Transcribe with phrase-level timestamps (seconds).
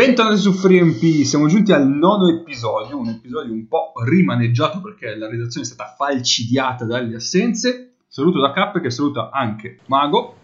[0.00, 5.28] Bentornati su FreeMP, siamo giunti al nono episodio, un episodio un po' rimaneggiato perché la
[5.28, 7.96] redazione è stata falcidiata dalle assenze.
[8.08, 10.36] Saluto da Cap che saluta anche Mago.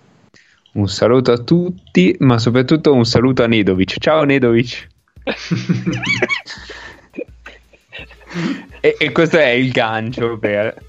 [0.72, 3.98] Un saluto a tutti, ma soprattutto un saluto a Nedovic.
[3.98, 4.88] Ciao Nedovic.
[8.80, 10.84] e, e, questo è il gancio per...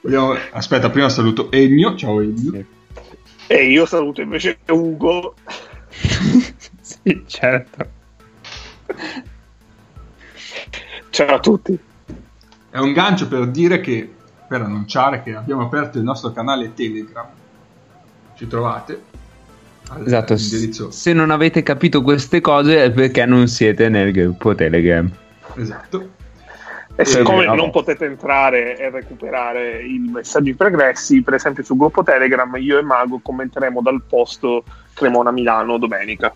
[0.00, 0.36] Vogliamo...
[0.52, 1.96] Aspetta, prima saluto Ennio.
[1.96, 2.64] Ciao Ennio.
[3.48, 5.34] E io saluto invece Ugo.
[7.02, 7.86] sì, certo.
[11.10, 11.78] Ciao a tutti.
[12.70, 14.10] È un gancio per dire che,
[14.48, 17.26] per annunciare che abbiamo aperto il nostro canale Telegram.
[18.34, 19.10] Ci trovate.
[20.04, 25.10] Esatto, se non avete capito queste cose è perché non siete nel gruppo Telegram.
[25.56, 26.20] Esatto.
[26.94, 27.54] E siccome no.
[27.54, 32.82] non potete entrare e recuperare i messaggi pregressi, per esempio sul gruppo Telegram, io e
[32.82, 36.34] Mago commenteremo dal posto Cremona Milano domenica.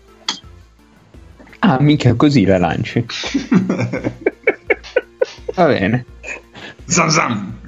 [1.59, 3.05] Ah, mica così la lanci.
[5.55, 6.05] Va bene.
[6.85, 7.59] Zam zam.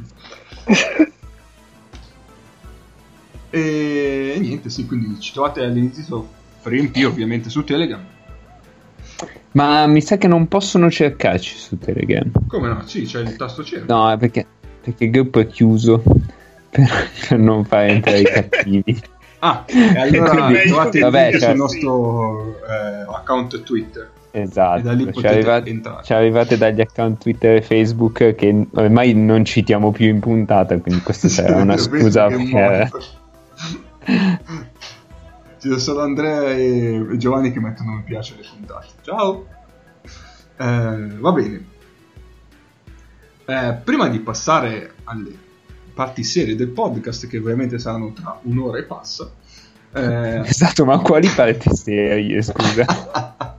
[3.49, 6.27] e niente, sì, quindi ci trovate all'inizio
[6.61, 8.17] FreeMP ovviamente su Telegram
[9.51, 12.31] ma mi sa che non possono cercarci su Telegram.
[12.47, 12.83] Come no?
[12.85, 13.91] Sì, c'è il tasto cerco.
[13.93, 14.45] No, perché,
[14.81, 16.01] perché il gruppo è chiuso
[16.69, 16.87] per,
[17.27, 19.01] per non far entrare i cattivi.
[19.39, 24.09] Ah, e allora trovate vabbè, il link sul nostro eh, account Twitter.
[24.31, 24.81] Esatto,
[25.13, 30.19] ci arrivate, ci arrivate, dagli account Twitter e Facebook che ormai non citiamo più in
[30.19, 32.89] puntata, quindi questa sarà una scusa per...
[35.59, 38.87] Ci sono solo Andrea e Giovanni che mettono mi piace alle puntate.
[39.01, 39.45] Ciao!
[40.57, 41.65] Eh, va bene.
[43.45, 45.47] Eh, prima di passare alle
[45.99, 49.29] parti serie del podcast, che ovviamente saranno tra un'ora e passa.
[49.93, 50.39] Eh...
[50.47, 52.85] Esatto, ma quali parti serie, scusa?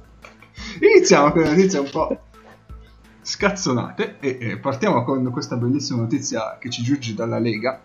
[0.80, 2.18] Iniziamo con una notizia un po'
[3.20, 7.78] scazzonate e, e partiamo con questa bellissima notizia che ci giunge dalla Lega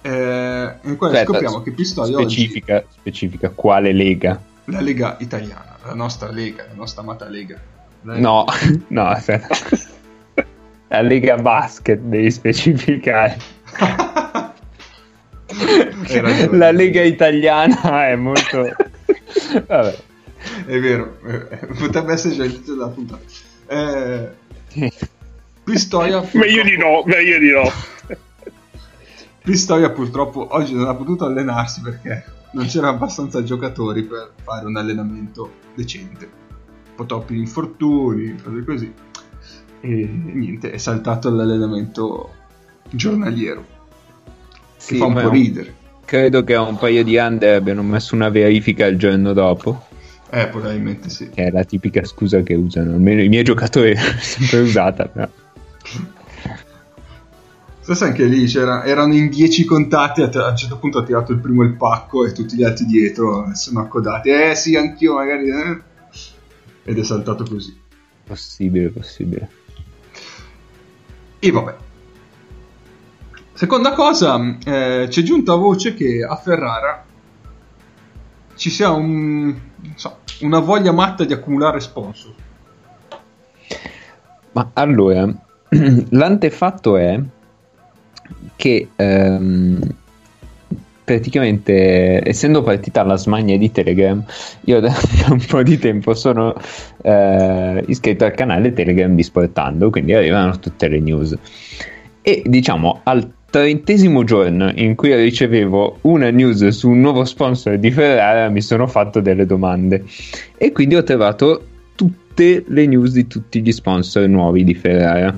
[0.00, 2.86] eh, in cui Aspetta, scopriamo che Pistoia specifica, oggi...
[2.90, 4.40] specifica quale lega?
[4.64, 7.60] La Lega italiana, la nostra Lega, la nostra amata Lega.
[8.00, 8.18] Lega.
[8.18, 8.46] No,
[8.88, 9.96] no, aspetta.
[10.88, 13.36] La Lega Basket devi specificare.
[16.50, 18.74] la Lega italiana è molto...
[19.66, 19.96] Vabbè.
[20.66, 23.22] È vero, eh, potrebbe essere già il titolo della puntata.
[23.66, 24.30] Eh,
[25.64, 26.26] Pistoia...
[26.32, 27.70] Meglio di no, meglio di no.
[29.42, 34.76] Pistoia purtroppo oggi non ha potuto allenarsi perché non c'erano abbastanza giocatori per fare un
[34.76, 36.24] allenamento decente.
[36.24, 38.92] Un po' troppi infortuni, cose così.
[39.80, 42.30] E niente, è saltato l'allenamento
[42.90, 43.64] giornaliero.
[44.76, 45.74] Sì, che fa un po' ridere.
[46.04, 49.86] Credo che a un paio di under abbiano messo una verifica il giorno dopo.
[50.30, 51.30] Eh, probabilmente sì.
[51.30, 55.06] Che è la tipica scusa che usano, almeno i miei giocatori l'hanno sempre usata.
[55.06, 55.28] Però.
[57.80, 60.22] Stessa anche lì erano in 10 contatti.
[60.22, 63.50] A, un certo punto ha tirato il primo il pacco e tutti gli altri dietro
[63.54, 64.28] sono accodati.
[64.28, 65.48] Eh sì, anch'io magari.
[65.48, 65.80] Eh.
[66.84, 67.74] Ed è saltato così.
[68.24, 69.48] Possibile, possibile.
[71.38, 71.76] E vabbè.
[73.52, 77.04] Seconda cosa, eh, c'è giunta voce che a Ferrara
[78.54, 79.54] ci sia un,
[79.94, 82.34] so, una voglia matta di accumulare sponsor.
[84.52, 85.32] Ma allora,
[86.10, 87.20] l'antefatto è
[88.56, 89.80] che ehm,
[91.08, 94.22] praticamente essendo partita la smania di Telegram
[94.64, 94.94] io da,
[95.30, 96.54] un po' di tempo sono
[97.00, 101.34] eh, iscritto al canale Telegram di Sportando quindi arrivano tutte le news.
[102.20, 107.90] E diciamo al trentesimo giorno in cui ricevevo una news su un nuovo sponsor di
[107.90, 110.04] Ferrara mi sono fatto delle domande.
[110.58, 115.34] E quindi ho trovato tutte le news di tutti gli sponsor nuovi di Ferrara.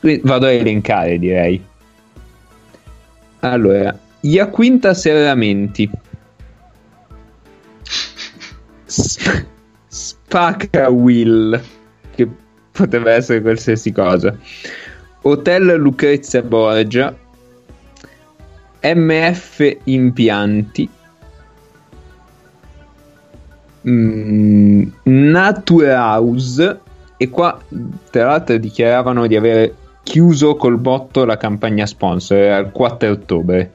[0.00, 1.62] Quindi vado a elencare direi.
[3.40, 5.90] Allora, Iaquinta Serramenti.
[8.84, 9.46] Sp-
[9.88, 11.60] Spaca Will,
[12.14, 12.28] che
[12.70, 14.36] poteva essere qualsiasi cosa.
[15.22, 17.14] Hotel Lucrezia Borgia.
[18.80, 20.88] MF Impianti.
[23.88, 26.80] Mm, Nature House.
[27.16, 27.58] E qua,
[28.10, 33.72] tra l'altro, dichiaravano di avere chiuso col botto la campagna sponsor, era il 4 ottobre.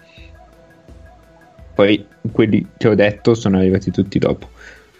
[1.74, 4.50] Poi quelli che ho detto sono arrivati tutti dopo.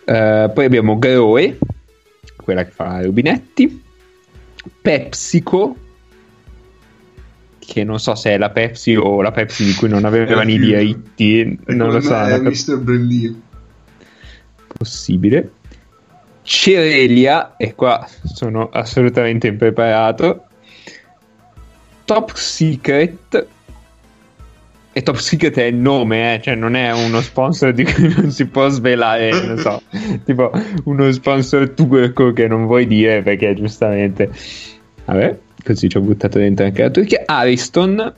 [0.06, 1.58] Uh, poi abbiamo Groe,
[2.36, 3.82] quella che fa rubinetti.
[4.82, 5.76] PepsiCo,
[7.60, 10.60] che non so se è la Pepsi o la Pepsi di cui non avevano i
[10.60, 12.16] diritti, non lo so.
[12.16, 12.80] È Mr.
[12.80, 13.36] Brillio.
[14.78, 15.52] possibile.
[16.44, 20.48] Cerelia, e qua sono assolutamente impreparato.
[22.06, 23.48] Top Secret.
[24.96, 26.42] E Top Secret è il nome, eh?
[26.42, 29.82] cioè non è uno sponsor di cui non si può svelare, non so,
[30.24, 30.52] tipo
[30.84, 34.30] uno sponsor turco che non vuoi dire perché giustamente...
[35.06, 37.24] Vabbè, così ci ho buttato dentro anche la Turchia.
[37.26, 38.14] Ariston.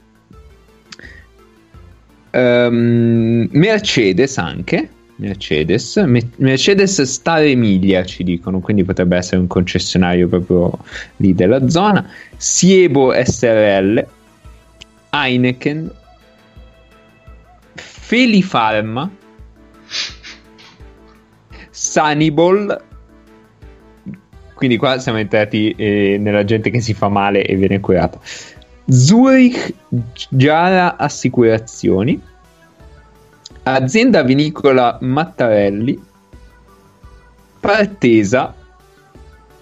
[2.31, 4.89] Um, Mercedes anche.
[5.16, 5.95] Mercedes.
[6.06, 10.78] Me- Mercedes Star Emilia ci dicono, quindi potrebbe essere un concessionario proprio
[11.18, 12.07] lì della zona.
[12.36, 14.06] Siebo SRL,
[15.10, 15.92] Heineken,
[18.06, 19.10] Felifarma,
[21.72, 22.84] Sanibol.
[24.54, 28.19] Quindi qua siamo entrati eh, nella gente che si fa male e viene curata.
[28.86, 29.74] Zurich
[30.30, 32.22] Giara Assicurazioni
[33.63, 36.00] Azienda vinicola Mattarelli,
[37.60, 38.54] Partesa,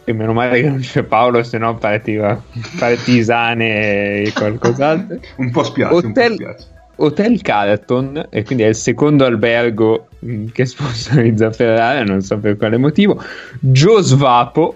[0.04, 2.44] e meno male che non c'è Paolo, se no partiva
[2.78, 5.20] Partisane e qualcos'altro.
[5.38, 6.73] un po' spiace, Hotel, un po' spiace.
[7.04, 12.56] Hotel Carlton, e quindi è il secondo albergo mm, che sponsorizza Ferrari, non so per
[12.56, 13.22] quale motivo.
[13.60, 14.76] Joe Svapo.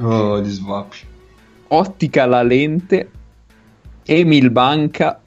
[0.00, 0.98] Oh, gli svapi.
[1.68, 3.10] Ottica La Lente,
[4.04, 5.20] Emil Banca,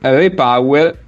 [0.00, 1.03] Repower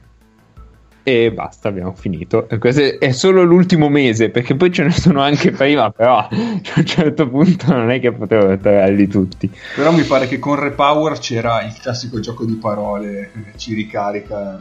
[1.09, 2.49] e basta, abbiamo finito.
[2.59, 6.85] Questo è solo l'ultimo mese, perché poi ce ne sono anche prima, però a un
[6.85, 9.49] certo punto non è che potevo trovarli tutti.
[9.77, 14.61] Però mi pare che con Repower c'era il classico gioco di parole, ci ricarica.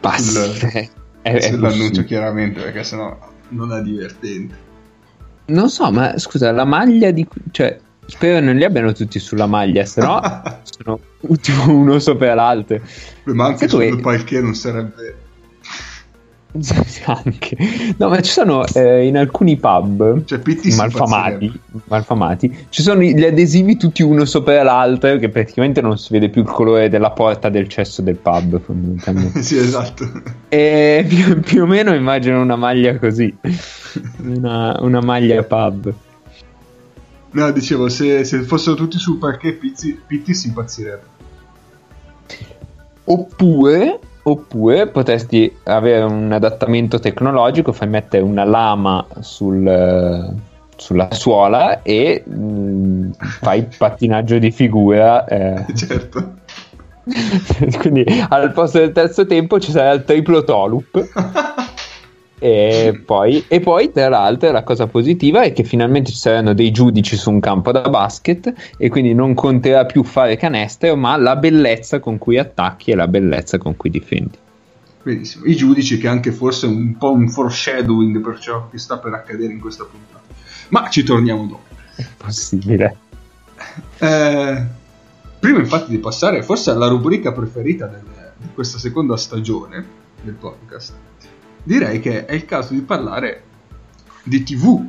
[0.00, 0.42] Basta.
[0.42, 0.90] Sul, è,
[1.22, 3.16] è sull'annuncio chiaramente, perché sennò
[3.50, 4.56] non è divertente.
[5.44, 7.24] Non so, ma scusa, la maglia di...
[7.52, 10.20] Cioè, Spero non li abbiano tutti sulla maglia, se no
[10.62, 11.00] sono
[11.68, 12.80] uno sopra l'altro.
[13.24, 15.22] Ma anche sul palché non sarebbe...
[17.06, 17.56] anche.
[17.96, 20.40] No, ma ci sono eh, in alcuni pub cioè,
[20.76, 21.52] malfamati,
[21.86, 26.42] malfamati, ci sono gli adesivi tutti uno sopra l'altro che praticamente non si vede più
[26.42, 28.60] il colore della porta del cesso del pub.
[29.40, 30.08] sì, esatto.
[30.48, 33.34] E più, più, o meno immagino una maglia così,
[34.22, 35.92] una, una maglia pub.
[37.34, 41.02] No, dicevo, se, se fossero tutti sul parquet Pitti, Pitti si impazzirebbe.
[43.06, 50.32] Oppure, oppure potresti avere un adattamento tecnologico, fai mettere una lama sul,
[50.76, 55.24] sulla suola e mh, mm, fai pattinaggio di figura.
[55.26, 55.66] Eh.
[55.74, 56.34] Certo.
[57.80, 61.02] Quindi al posto del terzo tempo ci sarà il triplo tolup.
[62.44, 66.70] E poi, e poi, tra l'altro, la cosa positiva è che finalmente ci saranno dei
[66.72, 71.36] giudici su un campo da basket e quindi non conterà più fare canestro, ma la
[71.36, 74.36] bellezza con cui attacchi e la bellezza con cui difendi.
[75.02, 75.46] Benissimo.
[75.46, 79.50] I giudici che anche forse un po' un foreshadowing per ciò che sta per accadere
[79.50, 80.20] in questa puntata.
[80.68, 81.74] Ma ci torniamo dopo.
[81.96, 82.96] È possibile.
[84.00, 84.62] Eh,
[85.38, 88.02] prima infatti di passare forse alla rubrica preferita del,
[88.36, 90.92] di questa seconda stagione del podcast
[91.64, 93.42] direi che è il caso di parlare
[94.22, 94.86] di TV,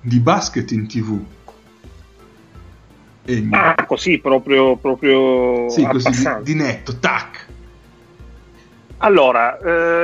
[0.00, 1.22] di basket in TV.
[3.26, 7.46] E ah, così proprio, proprio sì, così di, di, netto, tac.
[8.98, 9.58] Allora,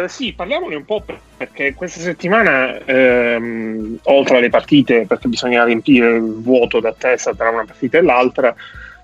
[0.04, 1.02] eh, sì, parliamone un po'
[1.36, 7.64] perché questa settimana, ehm, oltre alle partite, perché bisogna riempire il vuoto d'attesa tra una
[7.64, 8.54] partita e l'altra,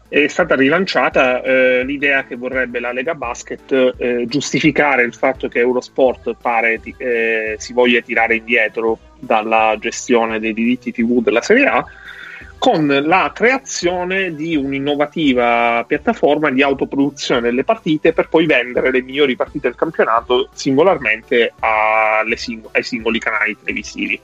[0.09, 5.59] è stata rilanciata eh, l'idea che vorrebbe la Lega Basket eh, giustificare il fatto che
[5.59, 11.85] Eurosport pare eh, si voglia tirare indietro dalla gestione dei diritti TV della Serie A
[12.59, 19.37] con la creazione di un'innovativa piattaforma di autoproduzione delle partite per poi vendere le migliori
[19.37, 21.53] partite del campionato singolarmente
[22.35, 24.21] sing- ai singoli canali televisivi.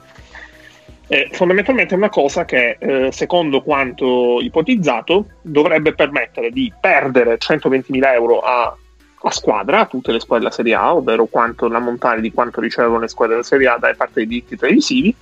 [1.07, 8.13] Eh, fondamentalmente è una cosa che, eh, secondo quanto ipotizzato, dovrebbe permettere di perdere 120.000
[8.13, 8.75] euro a,
[9.21, 12.99] a squadra, a tutte le squadre della Serie A, ovvero quanto l'ammontare di quanto ricevono
[12.99, 15.13] le squadre della Serie A da parte dei diritti televisivi,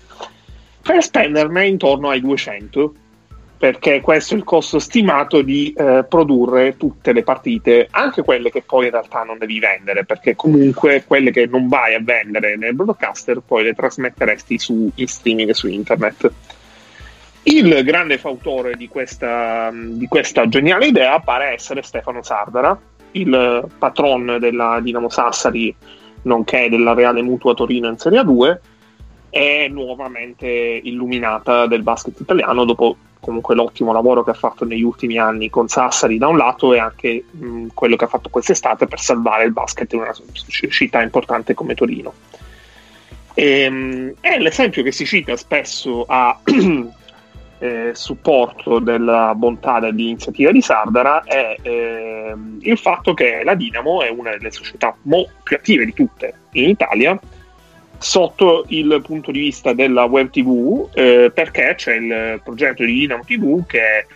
[0.81, 2.93] per spenderne intorno ai 200
[3.61, 8.63] perché questo è il costo stimato di eh, produrre tutte le partite, anche quelle che
[8.63, 12.73] poi in realtà non devi vendere, perché comunque quelle che non vai a vendere nel
[12.73, 16.31] broadcaster poi le trasmetteresti su, in streaming su internet.
[17.43, 22.75] Il grande fautore di questa, di questa geniale idea pare essere Stefano Sardara,
[23.11, 25.75] il patron della Dinamo Sassari,
[26.23, 28.57] nonché della Reale Mutua Torino in Serie A2,
[29.29, 35.17] è nuovamente illuminata del basket italiano dopo comunque l'ottimo lavoro che ha fatto negli ultimi
[35.17, 38.99] anni con Sassari da un lato e anche mh, quello che ha fatto quest'estate per
[38.99, 40.13] salvare il basket in una
[40.69, 42.13] città importante come Torino.
[43.33, 46.37] E, ehm, è l'esempio che si cita spesso a
[47.59, 54.09] eh, supporto della bontà dell'iniziativa di Sardara è eh, il fatto che la Dinamo è
[54.09, 57.17] una delle società mo- più attive di tutte in Italia
[58.01, 63.23] sotto il punto di vista della web tv eh, perché c'è il progetto di Dinamo
[63.23, 64.07] TV che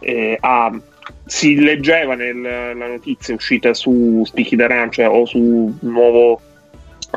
[0.00, 0.78] eh, ha,
[1.24, 6.38] si leggeva nella notizia uscita su Spicchi d'Arancia o su nuovo,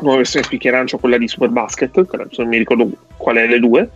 [0.00, 2.06] nuova versione Spicchi d'Arancia quella di Superbasket
[2.38, 3.90] non mi ricordo quale delle due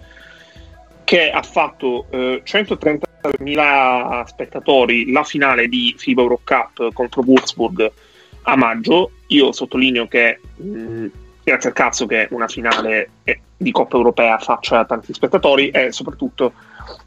[1.05, 7.91] che ha fatto eh, 130.000 spettatori la finale di FIBA Euro Cup contro Würzburg
[8.43, 9.13] a maggio.
[9.29, 11.07] Io sottolineo che mh,
[11.49, 13.11] grazie al cazzo che una finale
[13.57, 16.53] di Coppa Europea faccia tanti spettatori e soprattutto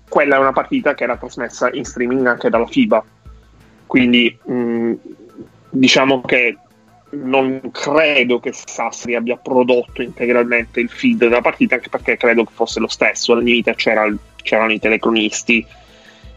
[0.09, 3.03] quella è una partita che era trasmessa in streaming anche dalla FIBA.
[3.85, 4.93] Quindi mh,
[5.69, 6.57] diciamo che
[7.11, 12.51] non credo che Sassari abbia prodotto integralmente il feed della partita, anche perché credo che
[12.53, 13.33] fosse lo stesso.
[13.33, 15.65] Al limite c'era, c'erano i telecronisti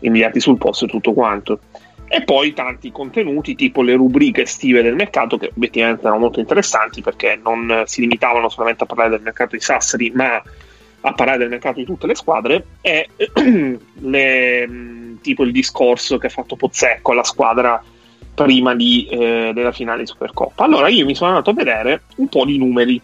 [0.00, 1.60] inviati sul posto e tutto quanto.
[2.06, 7.00] E poi tanti contenuti, tipo le rubriche estive del mercato, che obiettivamente erano molto interessanti
[7.00, 10.42] perché non si limitavano solamente a parlare del mercato di Sassari, ma
[11.00, 12.66] a parlare del mercato di tutte le squadre.
[12.80, 13.08] E
[14.00, 14.68] le,
[15.20, 17.82] tipo il discorso che ha fatto Pozzecco alla squadra
[18.34, 20.64] prima di, eh, della finale di Supercoppa.
[20.64, 23.00] Allora io mi sono andato a vedere un po' di numeri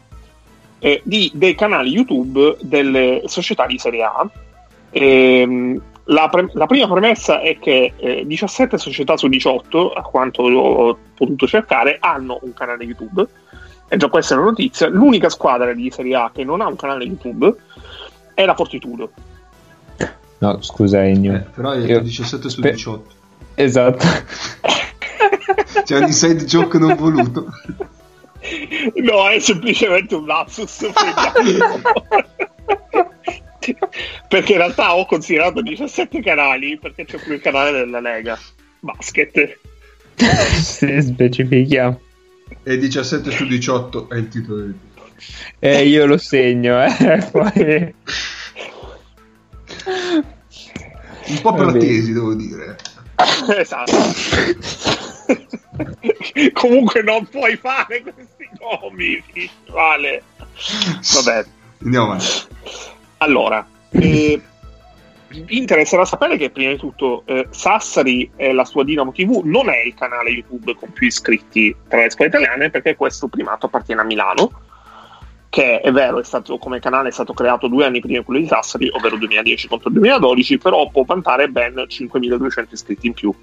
[0.80, 4.28] eh, di, dei canali YouTube delle società di Serie A.
[4.90, 5.80] E,
[6.10, 10.98] la, pre- la, prima premessa è che eh, 17 società su 18, a quanto ho
[11.14, 13.26] potuto cercare, hanno un canale YouTube.
[13.88, 14.88] E già questa è una notizia.
[14.88, 17.54] L'unica squadra di Serie A che non ha un canale YouTube
[18.34, 19.10] è la Fortitudo.
[20.38, 21.34] No, scusa Ennio.
[21.34, 23.18] Eh, però hai detto 17 su 18.
[23.54, 24.06] Esatto.
[25.84, 27.46] C'è un inside joke non voluto.
[28.94, 30.90] No, è semplicemente un lapsus.
[34.28, 38.38] perché in realtà ho considerato 17 canali perché c'è pure il canale della Lega
[38.80, 39.58] Basket.
[40.16, 42.00] Se specifichiamo.
[42.62, 44.88] E 17 su 18 è il titolo del video.
[45.58, 47.26] Eh, io lo segno, eh.
[47.30, 47.94] Poi...
[51.26, 52.76] Un po' per la tesi, devo dire.
[53.56, 53.92] esatto.
[56.52, 59.22] Comunque non puoi fare questi nomi,
[59.68, 60.22] vale.
[61.14, 61.44] Vabbè.
[61.82, 62.26] Andiamo avanti.
[63.22, 64.40] Allora, eh,
[65.48, 69.82] interesserà sapere che prima di tutto eh, Sassari e la sua Dinamo TV non è
[69.84, 74.04] il canale YouTube con più iscritti tra le scuole italiane perché questo primato appartiene a
[74.04, 74.50] Milano
[75.50, 78.40] che è vero, è stato, come canale è stato creato due anni prima di quello
[78.40, 83.34] di Sassari, ovvero 2010 contro il 2012, però può vantare ben 5.200 iscritti in più.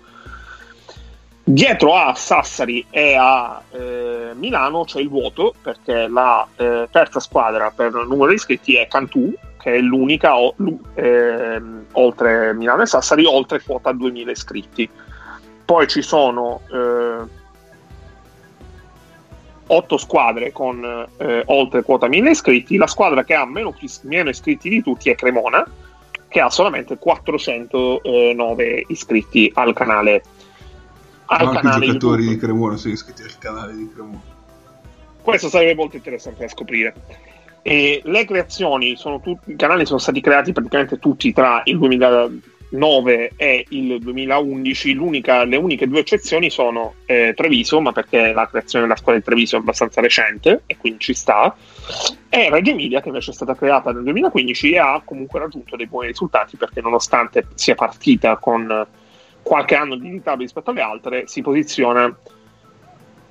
[1.43, 7.71] Dietro a Sassari e a eh, Milano c'è il vuoto perché la eh, terza squadra
[7.71, 9.33] per numero di iscritti è Cantù,
[9.67, 10.33] che è l'unica
[10.93, 14.89] eh, oltre Milano e Sassari, oltre quota 2000 iscritti.
[15.65, 17.17] Poi ci sono eh,
[19.67, 20.81] otto squadre con
[21.17, 25.15] eh, oltre quota 1000 iscritti, la squadra che ha meno, meno, iscritti di tutti è
[25.15, 25.69] Cremona,
[26.29, 30.23] che ha solamente 409 iscritti al canale.
[31.25, 32.33] Al Ma canale i giocatori YouTube.
[32.33, 34.21] di Cremona sono iscritti al canale di Cremona.
[35.21, 37.35] Questo sarebbe molto interessante da scoprire.
[37.69, 42.29] E le creazioni sono tutti, i canali sono stati creati praticamente tutti tra il 2000
[42.69, 44.95] 2009 e il 2011
[45.45, 49.55] le uniche due eccezioni sono eh, Treviso, ma perché la creazione della scuola di Treviso
[49.55, 51.55] è abbastanza recente e quindi ci sta,
[52.29, 55.87] e Reggio Emilia che invece è stata creata nel 2015 e ha comunque raggiunto dei
[55.87, 58.87] buoni risultati perché nonostante sia partita con
[59.41, 62.13] qualche anno di ritardo rispetto alle altre, si posiziona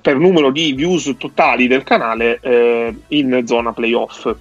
[0.07, 4.33] per numero di views totali del canale eh, in zona playoff.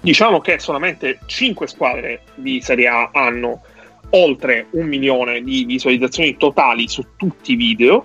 [0.00, 3.60] Diciamo che solamente 5 squadre di Serie A hanno
[4.08, 8.02] oltre un milione di visualizzazioni totali su tutti i video.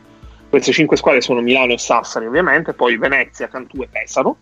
[0.49, 4.35] Queste cinque squadre sono Milano e Sassari, ovviamente, poi Venezia, Cantù e Pesaro.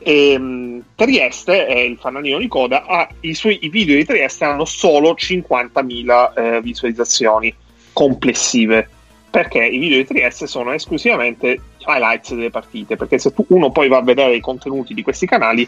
[0.00, 4.44] E, um, Trieste, è il fanalino di coda, ha, i, suoi, i video di Trieste
[4.44, 7.54] hanno solo 50.000 eh, visualizzazioni
[7.94, 8.90] complessive
[9.34, 13.88] perché i video di Trieste sono esclusivamente highlights delle partite perché se tu, uno poi
[13.88, 15.66] va a vedere i contenuti di questi canali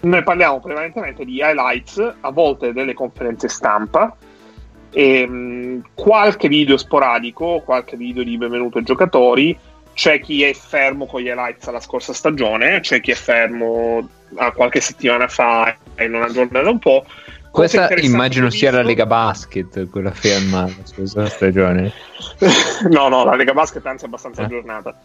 [0.00, 4.14] noi parliamo prevalentemente di highlights, a volte delle conferenze stampa,
[4.90, 9.58] e, mh, qualche video sporadico, qualche video di benvenuto ai giocatori.
[9.94, 14.52] C'è chi è fermo con gli highlights alla scorsa stagione, c'è chi è fermo a
[14.52, 17.06] qualche settimana fa e non aggiorna un po'.
[17.56, 21.90] Questa immagino sia la Lega Basket, quella ferma la scorsa stagione.
[22.90, 24.44] no, no, la Lega Basket anzi è abbastanza eh.
[24.44, 25.00] aggiornata.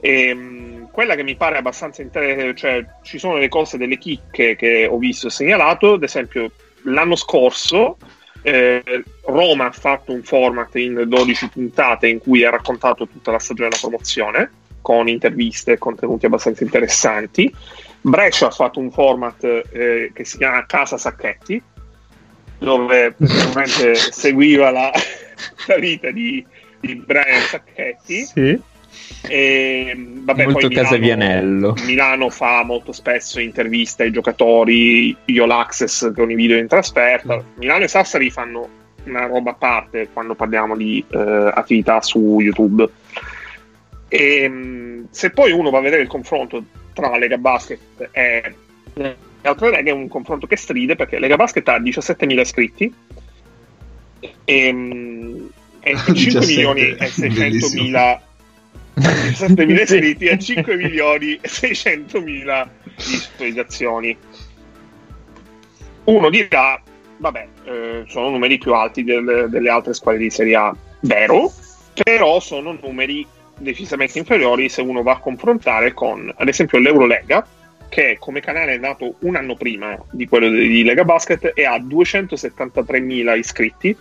[0.00, 4.56] E, ehm, quella che mi pare abbastanza interessante, cioè ci sono delle cose, delle chicche
[4.56, 6.50] che ho visto e segnalato, ad esempio
[6.82, 7.96] l'anno scorso
[8.42, 8.82] eh,
[9.26, 13.68] Roma ha fatto un format in 12 puntate in cui ha raccontato tutta la stagione
[13.68, 14.50] della promozione
[14.80, 17.54] con interviste e contenuti abbastanza interessanti.
[18.02, 21.62] Brescia ha fatto un format eh, che si chiama Casa Sacchetti,
[22.58, 24.90] dove praticamente seguiva la,
[25.66, 26.44] la vita di,
[26.80, 28.24] di Brian Sacchetti.
[28.24, 28.60] Sì.
[29.22, 30.98] E, vabbè, molto poi.
[30.98, 37.42] Milano, Milano fa molto spesso interviste ai giocatori, io l'access con i video in trasferta.
[37.56, 38.68] Milano e Sassari fanno
[39.04, 42.88] una roba a parte quando parliamo di eh, attività su YouTube.
[44.12, 48.54] E, se poi uno va a vedere il confronto tra la Lega Basket e
[48.94, 52.92] le altre leghe, è un confronto che stride perché Lega Basket ha 17.000 iscritti.
[54.44, 54.74] E,
[55.80, 58.20] e 5 milioni e 600.000
[59.00, 64.16] 17.000 iscritti e 5 milioni e 600 mila visualizzazioni.
[66.04, 66.82] Uno dirà,
[67.16, 71.52] vabbè, eh, sono numeri più alti del, delle altre squadre di Serie A, vero,
[72.02, 73.26] però sono numeri
[73.60, 77.46] decisamente inferiori se uno va a confrontare con, ad esempio, l'Eurolega,
[77.88, 81.76] che come canale è nato un anno prima di quello di Lega Basket e ha
[81.76, 83.96] 273.000 iscritti,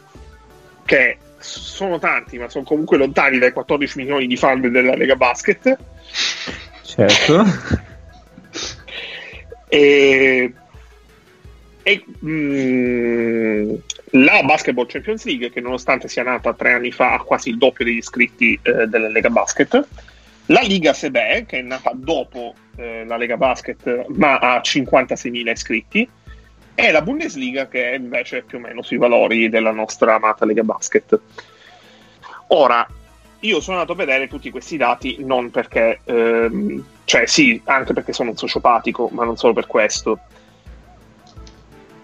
[0.86, 5.78] che sono tanti, ma sono comunque lontani dai 14 milioni di fan della Lega Basket.
[6.84, 7.46] Certo.
[9.68, 10.54] e,
[11.84, 13.76] e mh, mm,
[14.12, 17.86] la Basketball Champions League, che nonostante sia nata tre anni fa, ha quasi il doppio
[17.86, 19.88] degli iscritti eh, della Lega Basket.
[20.48, 26.10] La Liga Sebe, che è nata dopo eh, la Lega Basket, ma ha 56.000 iscritti
[26.74, 30.64] e la Bundesliga che è invece più o meno sui valori della nostra amata Lega
[30.64, 31.20] Basket.
[32.48, 32.88] Ora,
[33.42, 38.14] io sono andato a vedere tutti questi dati non perché, ehm, cioè sì, anche perché
[38.14, 40.20] sono un sociopatico, ma non solo per questo.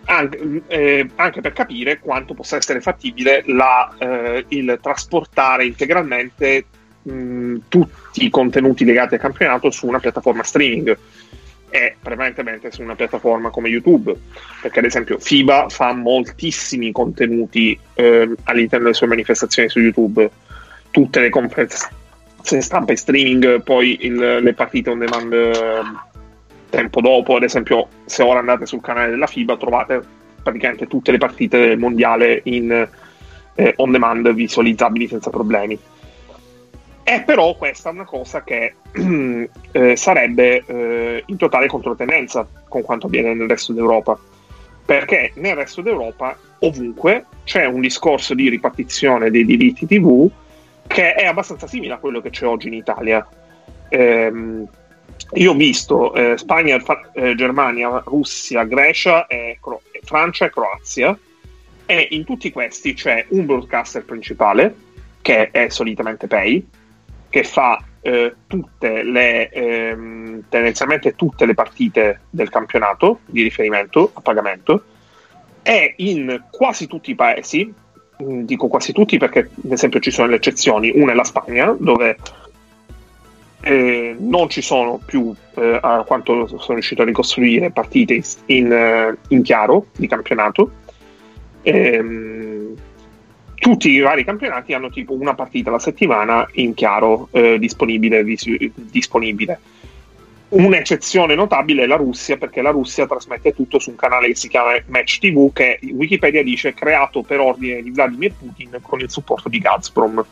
[0.07, 6.65] Anche, eh, anche per capire quanto possa essere fattibile la, eh, il trasportare integralmente
[7.01, 10.95] mh, tutti i contenuti legati al campionato su una piattaforma streaming.
[11.67, 14.15] È prevalentemente su una piattaforma come YouTube,
[14.61, 20.29] perché ad esempio FIBA fa moltissimi contenuti eh, all'interno delle sue manifestazioni su YouTube,
[20.91, 21.89] tutte le conferenze
[22.61, 25.81] stampa e streaming, poi il, le partite on demand eh,
[26.75, 30.01] tempo dopo, ad esempio se ora andate sul canale della FIBA trovate
[30.43, 32.87] praticamente tutte le partite del mondiale in
[33.55, 35.79] eh, on demand visualizzabili senza problemi.
[37.01, 38.75] È però questa una cosa che
[39.71, 44.19] eh, sarebbe eh, in totale controtendenza con quanto avviene nel resto d'Europa.
[44.85, 50.29] Perché nel resto d'Europa, ovunque, c'è un discorso di ripartizione dei diritti TV
[50.87, 53.25] che è abbastanza simile a quello che c'è oggi in Italia.
[53.89, 54.67] Ehm,
[55.33, 56.77] io ho visto eh, Spagna,
[57.13, 61.17] eh, Germania, Russia, Grecia, e Cro- Francia e Croazia,
[61.85, 64.75] e in tutti questi c'è un broadcaster principale
[65.21, 66.67] che è solitamente Pay
[67.29, 74.21] che fa eh, tutte le, ehm, tendenzialmente tutte le partite del campionato di riferimento a
[74.21, 74.83] pagamento.
[75.63, 77.73] E in quasi tutti i paesi,
[78.17, 82.15] dico quasi tutti perché ad esempio ci sono le eccezioni, una è la Spagna dove
[83.65, 89.17] eh, non ci sono più, eh, a quanto sono riuscito a ricostruire, partite in, eh,
[89.29, 90.71] in chiaro di campionato.
[91.63, 92.75] Ehm,
[93.55, 98.69] tutti i vari campionati hanno tipo una partita alla settimana in chiaro eh, disponibile, vis-
[98.75, 99.59] disponibile.
[100.49, 104.47] Un'eccezione notabile è la Russia, perché la Russia trasmette tutto su un canale che si
[104.47, 109.49] chiama Match TV, che Wikipedia dice creato per ordine di Vladimir Putin con il supporto
[109.49, 110.23] di Gazprom.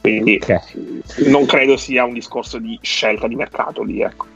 [0.00, 0.60] Quindi okay.
[1.26, 4.26] non credo sia un discorso di scelta di mercato lì, ecco.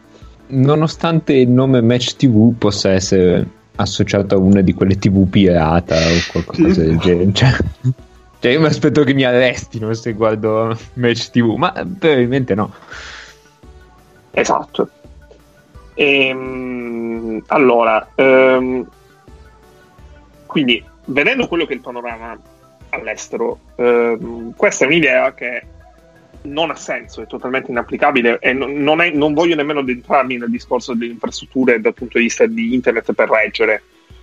[0.49, 6.43] Nonostante il nome Match TV possa essere associato a una di quelle tv pirata o
[6.43, 7.33] qualcosa del genere.
[7.33, 7.57] Cioè,
[8.41, 12.73] cioè, io mi aspetto che mi arrestino se guardo match tv, ma probabilmente no.
[14.33, 14.89] Esatto.
[15.95, 18.87] Ehm, allora, ehm,
[20.47, 22.39] quindi vedendo quello che è il panorama
[22.91, 25.63] all'estero, ehm, questa è un'idea che
[26.43, 30.95] non ha senso, è totalmente inapplicabile e non, è, non voglio nemmeno addentrarmi nel discorso
[30.95, 33.83] delle infrastrutture dal punto di vista di internet per reggere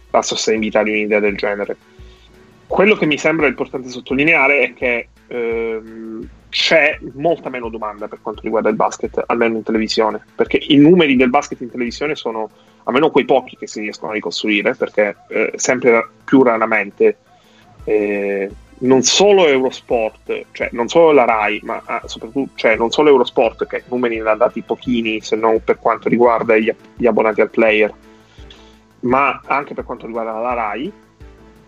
[0.10, 1.78] la sostenibilità di un'idea del genere.
[2.66, 8.42] Quello che mi sembra importante sottolineare è che ehm, c'è molta meno domanda per quanto
[8.42, 12.50] riguarda il basket, almeno in televisione, perché i numeri del basket in televisione sono
[12.84, 17.18] almeno quei pochi che si riescono a ricostruire, perché eh, sempre più raramente
[17.88, 23.10] eh, non solo Eurosport, cioè non solo la RAI, ma ah, soprattutto cioè, non solo
[23.10, 27.40] Eurosport, che numeri ne ha dati pochini se non per quanto riguarda gli, gli abbonati
[27.40, 27.94] al player,
[29.02, 30.92] ma anche per quanto riguarda la RAI,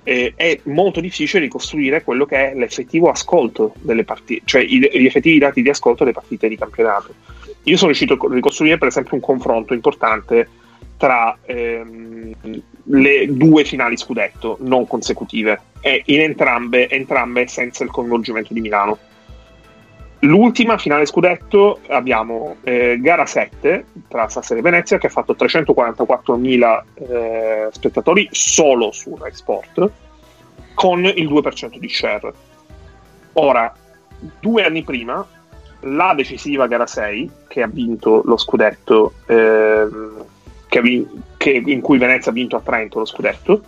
[0.03, 5.05] eh, è molto difficile ricostruire quello che è l'effettivo ascolto delle partite, cioè i, gli
[5.05, 7.13] effettivi dati di ascolto delle partite di campionato.
[7.63, 10.49] Io sono riuscito a ricostruire, per esempio, un confronto importante
[10.97, 12.33] tra ehm,
[12.83, 18.97] le due finali scudetto non consecutive e in entrambe, entrambe senza il coinvolgimento di Milano.
[20.23, 26.83] L'ultima finale scudetto abbiamo eh, gara 7 tra Sassari e Venezia che ha fatto 344.000
[26.95, 29.91] eh, spettatori solo su Rai Sport
[30.73, 32.33] con il 2% di share.
[33.33, 33.73] Ora,
[34.41, 35.25] due anni prima,
[35.81, 39.87] la decisiva gara 6 che ha vinto lo scudetto, eh,
[40.69, 41.05] che,
[41.36, 43.62] che, in cui Venezia ha vinto a Trento lo scudetto,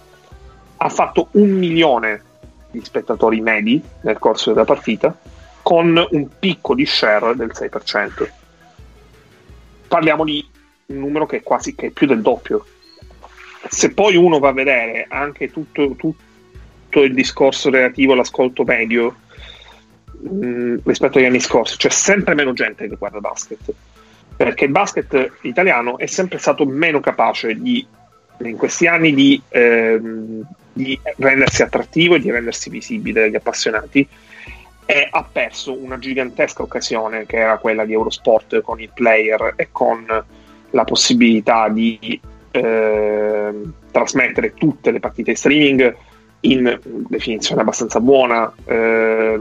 [0.78, 2.24] ha fatto un milione
[2.70, 5.14] di spettatori medi nel corso della partita
[5.62, 8.30] con un picco di share del 6%.
[9.88, 10.48] Parliamo di
[10.88, 12.66] un numero che è quasi che è più del doppio.
[13.68, 19.16] Se poi uno va a vedere anche tutto, tutto il discorso relativo all'ascolto medio
[20.20, 23.74] mh, mm, rispetto agli anni scorsi, c'è sempre meno gente che guarda basket.
[24.44, 27.86] Perché il basket italiano è sempre stato meno capace di,
[28.44, 30.42] in questi anni di, ehm,
[30.74, 34.08] di rendersi attrattivo e di rendersi visibile agli appassionati
[34.86, 39.70] e ha perso una gigantesca occasione che era quella di Eurosport con il player e
[39.72, 40.06] con
[40.72, 42.20] la possibilità di
[42.52, 43.52] eh,
[43.92, 45.96] trasmettere tutte le partite streaming
[46.42, 49.40] in definizione abbastanza buona, eh,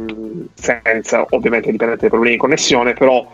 [0.54, 3.26] senza ovviamente dipendente dai problemi di connessione, però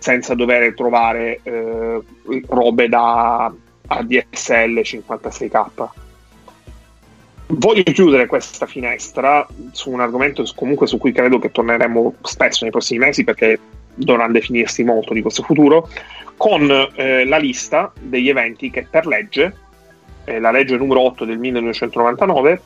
[0.00, 2.00] senza dover trovare eh,
[2.48, 3.52] robe da
[3.86, 5.88] ADSL 56k
[7.52, 12.70] Voglio chiudere questa finestra su un argomento comunque su cui credo che torneremo spesso nei
[12.70, 13.58] prossimi mesi perché
[13.92, 15.88] dovrà definirsi molto di questo futuro,
[16.36, 19.54] con eh, la lista degli eventi che per legge,
[20.24, 22.62] eh, la legge numero 8 del 1999,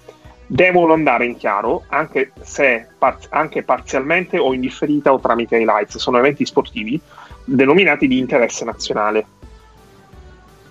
[0.47, 5.97] devono andare in chiaro anche se par- anche parzialmente o indifferita o tramite highlights.
[5.97, 7.01] Sono eventi sportivi
[7.45, 9.27] denominati di interesse nazionale.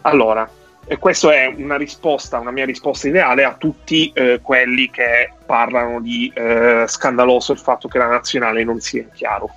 [0.01, 0.49] Allora,
[0.85, 6.01] e questa è una risposta, una mia risposta ideale a tutti eh, quelli che parlano
[6.01, 9.49] di eh, scandaloso il fatto che la nazionale non sia in chiaro.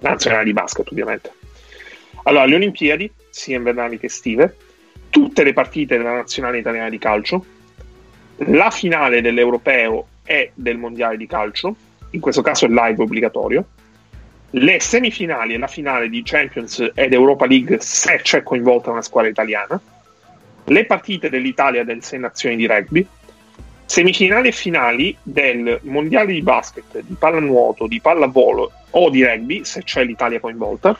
[0.00, 1.32] La nazionale di basket, ovviamente.
[2.24, 4.56] Allora, le Olimpiadi, sia invernali che estive,
[5.08, 7.44] tutte le partite della nazionale italiana di calcio,
[8.36, 11.74] la finale dell'europeo e del mondiale di calcio,
[12.10, 13.64] in questo caso è live obbligatorio,
[14.56, 19.30] le semifinali e la finale di Champions ed Europa League se c'è coinvolta una squadra
[19.30, 19.80] italiana.
[20.66, 23.04] Le partite dell'Italia del 6 nazioni di rugby,
[23.84, 29.82] semifinali e finali del mondiale di basket, di pallanuoto, di pallavolo o di rugby, se
[29.82, 30.96] c'è l'Italia coinvolta,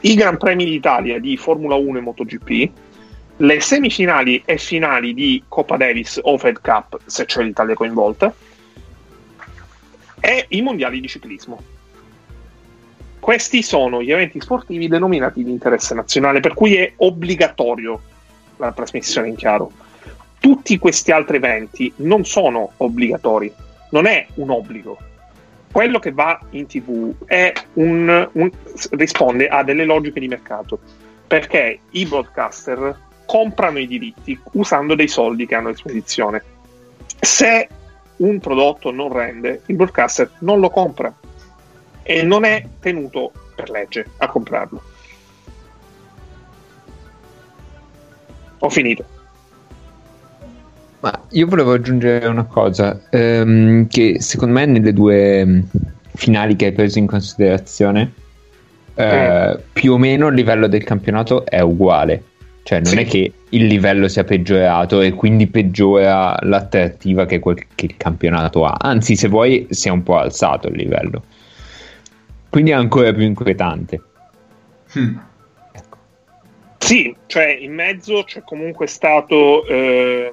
[0.00, 2.70] i Gran Premi d'Italia di Formula 1 e MotoGP,
[3.38, 8.32] le semifinali e finali di Coppa Davis o Fed Cup, se c'è l'Italia coinvolta,
[10.20, 11.76] e i mondiali di ciclismo.
[13.20, 18.00] Questi sono gli eventi sportivi denominati di interesse nazionale, per cui è obbligatorio
[18.56, 19.70] la trasmissione in chiaro.
[20.40, 23.52] Tutti questi altri eventi non sono obbligatori,
[23.90, 24.98] non è un obbligo.
[25.70, 27.12] Quello che va in tv
[27.74, 28.50] un, un,
[28.92, 30.78] risponde a delle logiche di mercato,
[31.26, 36.42] perché i broadcaster comprano i diritti usando dei soldi che hanno a disposizione.
[37.20, 37.68] Se
[38.16, 41.12] un prodotto non rende, il broadcaster non lo compra
[42.10, 44.82] e non è tenuto per legge a comprarlo.
[48.60, 49.04] Ho finito.
[51.00, 55.60] Ma io volevo aggiungere una cosa, ehm, che secondo me nelle due mm,
[56.14, 58.12] finali che hai preso in considerazione,
[58.94, 59.60] eh, mm.
[59.74, 62.22] più o meno il livello del campionato è uguale.
[62.62, 62.98] Cioè non sì.
[62.98, 68.64] è che il livello sia peggiorato e quindi peggiora l'attrattiva che, quel, che il campionato
[68.64, 68.76] ha.
[68.78, 71.22] Anzi, se vuoi, si è un po' alzato il livello.
[72.50, 74.02] Quindi è ancora più inquietante.
[74.98, 75.16] Mm.
[76.78, 80.30] Sì, cioè in mezzo c'è comunque stato, eh,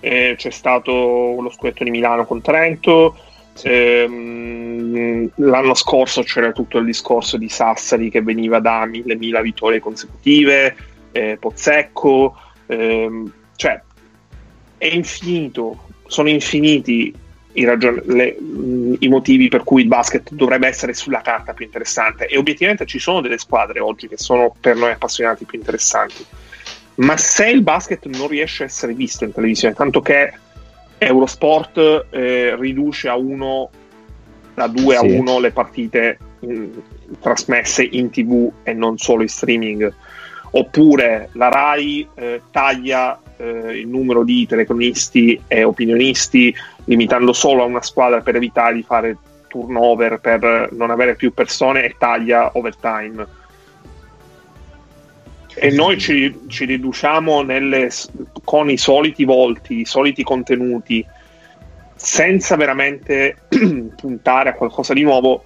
[0.00, 0.92] eh, c'è stato
[1.40, 3.16] lo scudetto di Milano con Trento,
[3.62, 9.80] ehm, l'anno scorso c'era tutto il discorso di Sassari che veniva da mille mila vittorie
[9.80, 10.76] consecutive,
[11.10, 13.82] eh, Pozzecco, ehm, cioè
[14.78, 17.12] è infinito, sono infiniti
[17.54, 18.36] i, ragion- le,
[18.98, 22.26] i, motivi per cui il basket dovrebbe essere sulla carta più interessante.
[22.26, 26.24] E obiettivamente ci sono delle squadre oggi che sono per noi appassionati più interessanti.
[26.96, 30.32] Ma se il basket non riesce a essere visto in televisione, tanto che
[30.98, 33.70] Eurosport eh, riduce a 1
[34.54, 35.00] da 2 sì.
[35.00, 36.70] a 1 le partite in,
[37.20, 39.92] trasmesse in tv e non solo in streaming.
[40.56, 47.66] Oppure la RAI eh, taglia eh, il numero di telecronisti e opinionisti limitando solo a
[47.66, 49.16] una squadra per evitare di fare
[49.48, 53.42] turnover per non avere più persone e taglia overtime
[55.56, 57.88] e noi ci, ci riduciamo nelle,
[58.42, 61.04] con i soliti volti, i soliti contenuti,
[61.94, 63.36] senza veramente
[63.96, 65.44] puntare a qualcosa di nuovo.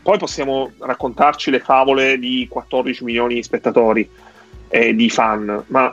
[0.00, 4.08] Poi possiamo raccontarci le favole di 14 milioni di spettatori
[4.66, 5.92] e di fan, ma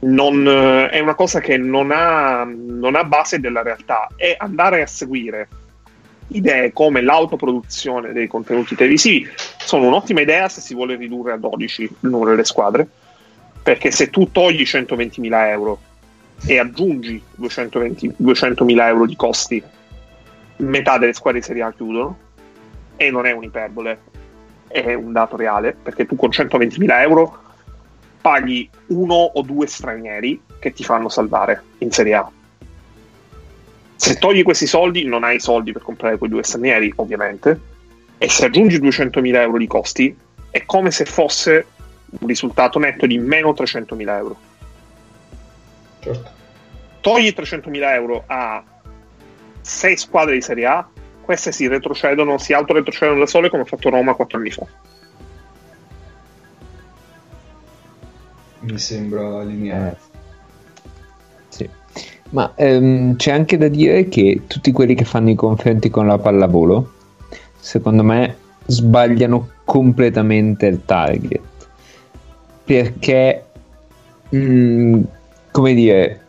[0.00, 0.46] non,
[0.90, 4.08] è una cosa che non ha, non ha base della realtà.
[4.16, 5.48] E andare a seguire
[6.28, 11.82] idee come l'autoproduzione dei contenuti televisivi sono un'ottima idea se si vuole ridurre a 12
[11.82, 12.86] il numero delle squadre,
[13.62, 15.80] perché se tu togli 120.000 euro
[16.46, 19.62] e aggiungi 220, 200.000 euro di costi,
[20.56, 22.18] metà delle squadre di Serie A chiudono,
[22.96, 23.98] e non è un'iperbole,
[24.68, 27.38] è un dato reale, perché tu con 120.000 euro
[28.20, 32.30] paghi uno o due stranieri che ti fanno salvare in Serie A
[34.00, 37.60] se togli questi soldi, non hai soldi per comprare quei due stranieri, ovviamente,
[38.16, 40.16] e se aggiungi 200.000 euro di costi,
[40.50, 41.66] è come se fosse
[42.18, 44.36] un risultato netto di meno 300.000 euro.
[45.98, 46.30] Certo.
[47.00, 48.64] Togli 300.000 euro a
[49.60, 50.88] 6 squadre di Serie A,
[51.20, 54.66] queste si retrocedono, si autoretrocedono da sole come ha fatto Roma 4 anni fa.
[58.60, 59.90] Mi sembra lineare.
[59.90, 60.10] Eh.
[62.30, 66.18] Ma ehm, c'è anche da dire che tutti quelli che fanno i confronti con la
[66.18, 66.92] pallavolo,
[67.58, 71.40] secondo me, sbagliano completamente il target.
[72.64, 73.44] Perché,
[74.28, 75.02] mh, mm,
[75.50, 76.20] come dire,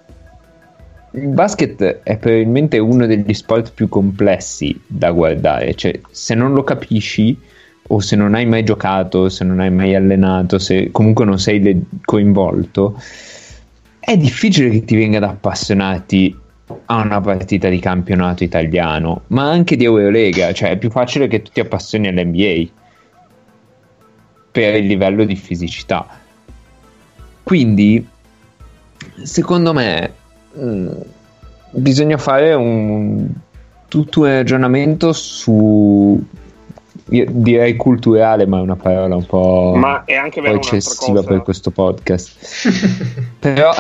[1.11, 5.75] il basket è probabilmente uno degli sport più complessi da guardare.
[5.75, 7.39] Cioè, se non lo capisci,
[7.87, 11.61] o se non hai mai giocato, se non hai mai allenato, se comunque non sei
[11.61, 12.95] le- coinvolto
[14.01, 16.35] è difficile che ti venga ad appassionarti
[16.85, 21.43] a una partita di campionato italiano, ma anche di Eurolega, cioè è più facile che
[21.43, 22.69] tu ti appassioni all'NBA
[24.51, 26.07] per il livello di fisicità.
[27.43, 28.05] Quindi,
[29.21, 30.13] secondo me,
[30.53, 30.91] mh, mm,
[31.71, 33.29] bisogna fare un,
[33.87, 36.21] tutto un ragionamento su
[37.11, 41.41] io direi culturale, ma è una parola un po', ma è anche po eccessiva per
[41.41, 42.69] questo podcast.
[43.39, 43.71] però,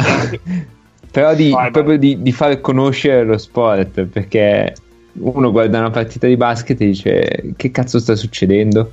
[1.11, 2.15] però di, vai, proprio vai.
[2.15, 4.75] Di, di far conoscere lo sport, perché
[5.13, 8.91] uno guarda una partita di basket e dice che cazzo sta succedendo?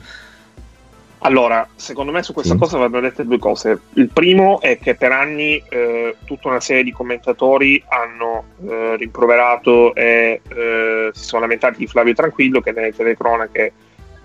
[1.23, 2.61] Allora, secondo me su questa sì.
[2.61, 3.81] cosa vanno dette due cose.
[3.95, 9.97] Il primo è che per anni eh, tutta una serie di commentatori hanno eh, rimproverato
[9.97, 13.73] e eh, si sono lamentati di Flavio Tranquillo che nelle telecronache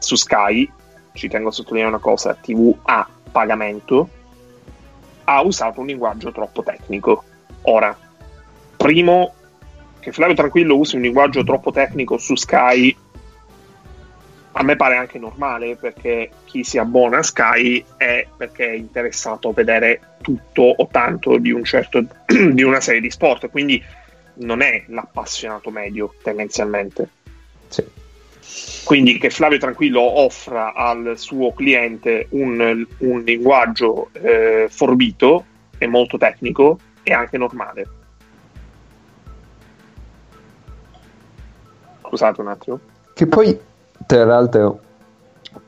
[0.03, 0.69] su Sky,
[1.13, 4.09] ci tengo a sottolineare una cosa, TV a pagamento,
[5.23, 7.23] ha usato un linguaggio troppo tecnico.
[7.63, 7.97] Ora,
[8.75, 9.33] primo,
[9.99, 12.95] che Flavio Tranquillo usi un linguaggio troppo tecnico su Sky,
[14.55, 19.49] a me pare anche normale perché chi si abbona a Sky è perché è interessato
[19.49, 23.81] a vedere tutto o tanto di, un certo, di una serie di sport, quindi
[24.35, 27.09] non è l'appassionato medio tendenzialmente.
[27.67, 28.01] Sì.
[28.83, 35.45] Quindi che Flavio Tranquillo offra al suo cliente un, un linguaggio eh, forbito
[35.77, 37.87] e molto tecnico è anche normale.
[42.05, 42.79] Scusate un attimo.
[43.13, 43.57] Che poi,
[44.05, 44.79] tra l'altro,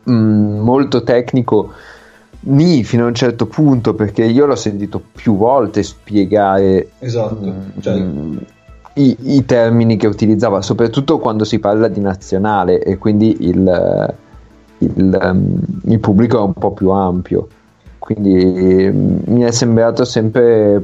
[0.03, 1.73] mh, mm, molto tecnico
[2.47, 7.35] Ni fino a un certo punto, perché io l'ho sentito più volte spiegare esatto.
[7.39, 8.45] mh, mm, cioè, mh,
[8.95, 14.15] i, i, termini che utilizzava, soprattutto quando si parla di nazionale e quindi il,
[14.79, 17.47] il, um, il pubblico è un po' più ampio.
[17.99, 20.81] Quindi um, mi è sembrato sempre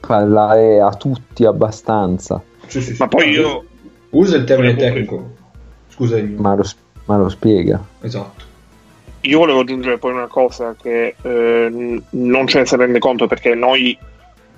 [0.00, 2.42] parlare a tutti abbastanza.
[2.66, 2.96] Sì, sì, sì.
[2.98, 3.64] Ma poi io
[4.10, 5.34] usa il termine tecnico.
[5.88, 6.64] Scusa, ma lo,
[7.04, 7.82] ma lo spiega.
[8.00, 8.46] Esatto
[9.26, 13.54] io volevo aggiungere poi una cosa che eh, non ce ne si rende conto perché
[13.54, 13.96] noi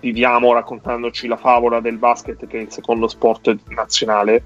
[0.00, 4.42] viviamo raccontandoci la favola del basket che è il secondo sport nazionale,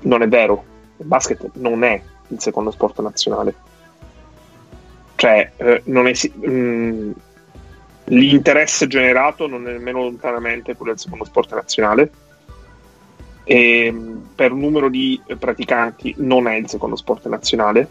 [0.00, 0.64] non è vero.
[0.98, 3.54] Il basket non è il secondo sport nazionale.
[5.14, 7.10] Cioè, eh, esi- mh, mm,
[8.04, 12.10] l'interesse generato non è nemmeno lontanamente quello del secondo sport nazionale.
[13.44, 17.88] E, mm, per numero di praticanti non è il secondo sport nazionale.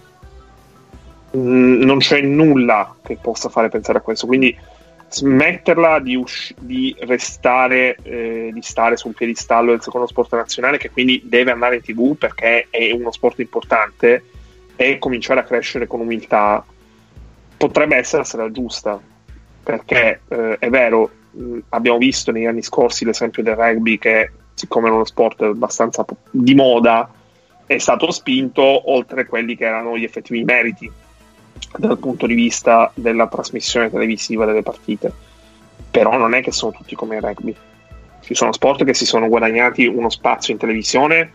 [1.36, 4.28] Mm, non c'è nulla che possa fare pensare a questo.
[4.28, 4.56] Quindi
[5.10, 10.90] smetterla di, usci- di restare, eh, di stare sul piedistallo del secondo sport nazionale, che
[10.90, 14.24] quindi deve andare in tv perché è uno sport importante,
[14.76, 16.64] e cominciare a crescere con umiltà,
[17.58, 19.02] potrebbe essere la strada giusta.
[19.64, 21.10] Perché eh, è vero,
[21.70, 26.56] abbiamo visto negli anni scorsi l'esempio del rugby che, siccome è uno sport abbastanza di
[26.56, 27.12] moda,
[27.66, 30.90] è stato spinto oltre quelli che erano gli effettivi meriti
[31.78, 35.12] dal punto di vista della trasmissione televisiva delle partite.
[35.90, 37.56] Però non è che sono tutti come il rugby.
[38.22, 41.34] Ci sono sport che si sono guadagnati uno spazio in televisione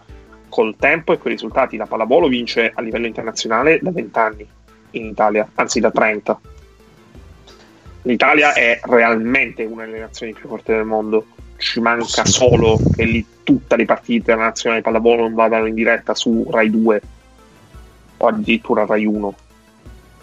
[0.49, 1.77] col tempo e con i risultati.
[1.77, 4.47] La pallavolo vince a livello internazionale da 20 anni
[4.93, 6.41] in Italia, anzi da 30.
[8.03, 11.27] L'Italia è realmente una delle nazioni più forti del mondo.
[11.57, 16.15] Ci manca solo che lì tutte le partite della nazionale pallavolo non vadano in diretta
[16.15, 17.03] su Rai 2
[18.17, 19.35] o addirittura Rai 1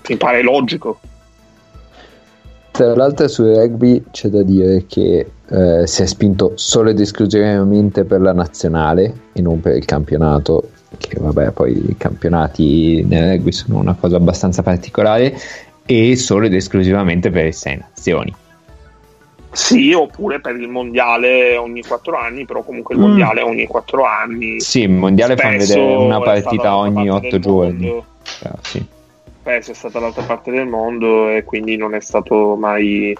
[0.10, 1.00] mi pare logico.
[2.72, 8.06] Tra l'altro sul rugby c'è da dire che eh, si è spinto solo ed esclusivamente
[8.06, 13.52] per la nazionale e non per il campionato, che vabbè poi i campionati nel rugby
[13.52, 15.38] sono una cosa abbastanza particolare,
[15.86, 18.34] e solo ed esclusivamente per le sei nazioni.
[19.52, 23.48] Sì, oppure per il mondiale ogni quattro anni, però comunque il mondiale mm.
[23.48, 24.62] ogni quattro anni.
[24.62, 27.88] Sì, il mondiale fa vedere una partita ogni otto giorni.
[28.39, 28.98] Però, sì
[29.50, 33.18] spesso è stata dall'altra parte del mondo e quindi non è stato mai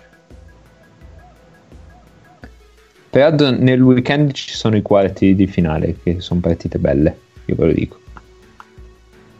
[3.10, 7.66] però nel weekend ci sono i quarti di finale che sono partite belle io ve
[7.66, 8.00] lo dico.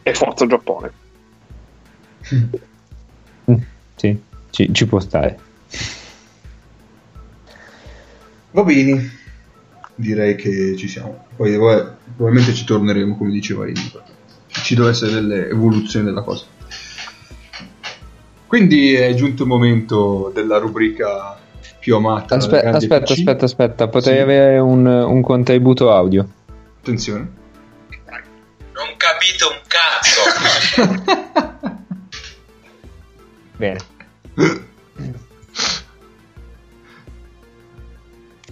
[0.02, 0.92] E forza Giappone.
[3.48, 3.54] Mm,
[3.94, 5.38] sì ci, ci, può stare.
[8.50, 9.10] Va bene
[9.94, 11.26] direi che ci siamo.
[11.36, 13.92] Poi probabilmente ci torneremo come diceva Indy
[14.48, 16.49] ci deve essere delle evoluzioni della cosa
[18.50, 21.38] quindi è giunto il momento della rubrica
[21.78, 22.34] più amata.
[22.34, 23.10] Aspe- aspetta, PC.
[23.12, 24.22] aspetta, aspetta, potrei sì.
[24.22, 26.26] avere un, un, contributo audio.
[26.80, 27.30] Attenzione.
[28.74, 30.20] Non capite un cazzo.
[33.56, 33.78] Bene.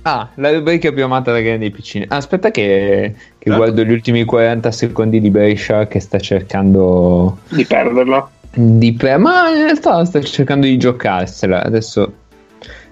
[0.02, 2.04] Ah, la rubrica più amata da grandi piccini.
[2.06, 8.30] Aspetta che, che guardo gli ultimi 40 secondi di Brescia che sta cercando di perderla
[8.54, 11.62] di pre- ma in realtà sta cercando di giocarsela.
[11.62, 12.12] Adesso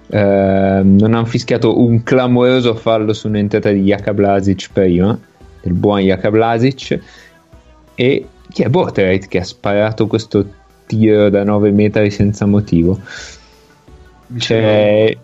[0.09, 5.17] eh, non hanno fischiato un clamoroso fallo su un'entrata di Jaka Blasic prima
[5.61, 6.99] del buon Jaka Blasic
[7.95, 10.45] e chi è Bortereit che ha sparato questo
[10.85, 12.99] tiro da 9 metri senza motivo?
[14.37, 15.17] C'è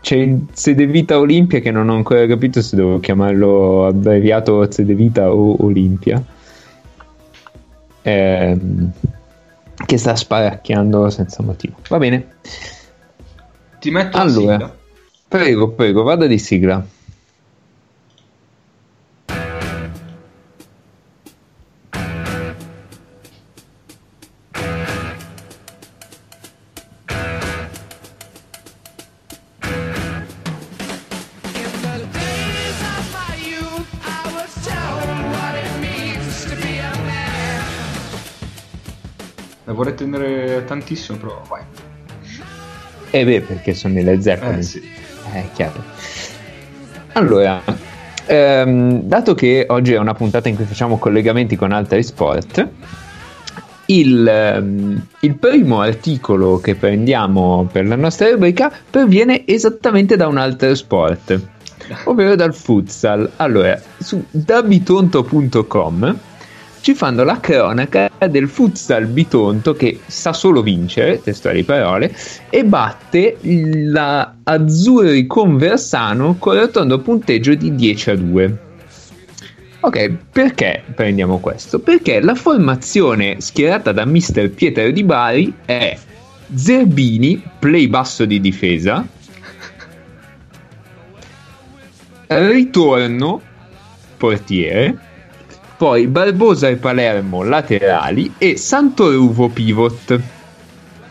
[0.00, 5.56] c'è il Sedevita Olimpia che non ho ancora capito se devo chiamarlo abbreviato Sedevita o
[5.64, 6.22] Olimpia.
[8.02, 8.92] Ehm
[9.84, 11.76] che sta sparacchiando senza motivo.
[11.88, 12.36] Va bene.
[13.78, 14.74] Ti metto allora.
[15.28, 16.84] Prego, prego, vada di sigla.
[41.06, 41.62] Tenere tantissimo, però vai.
[43.10, 44.58] Eh beh, perché sono nelle Zeppelin.
[44.58, 44.82] Eh sì.
[45.32, 45.82] Eh, chiaro.
[47.12, 47.62] Allora,
[48.26, 52.68] ehm, dato che oggi è una puntata in cui facciamo collegamenti con altri sport,
[53.86, 60.38] il, ehm, il, primo articolo che prendiamo per la nostra rubrica proviene esattamente da un
[60.38, 61.40] altro sport,
[62.04, 63.30] ovvero dal futsal.
[63.36, 66.18] Allora, su dabitonto.com
[66.86, 72.14] ci fanno la cronaca del futsal Bitonto che sa solo vincere, testuali parole,
[72.48, 78.58] e batte la Azzurri Conversano con rotondo punteggio di 10 a 2.
[79.80, 81.80] Ok, perché prendiamo questo?
[81.80, 85.98] Perché la formazione schierata da mister Pietro Di Bari è
[86.54, 89.04] Zerbini, play basso di difesa,
[92.28, 93.40] ritorno,
[94.16, 95.14] portiere,
[95.76, 100.20] poi Barbosa e Palermo laterali e Santoruvo pivot.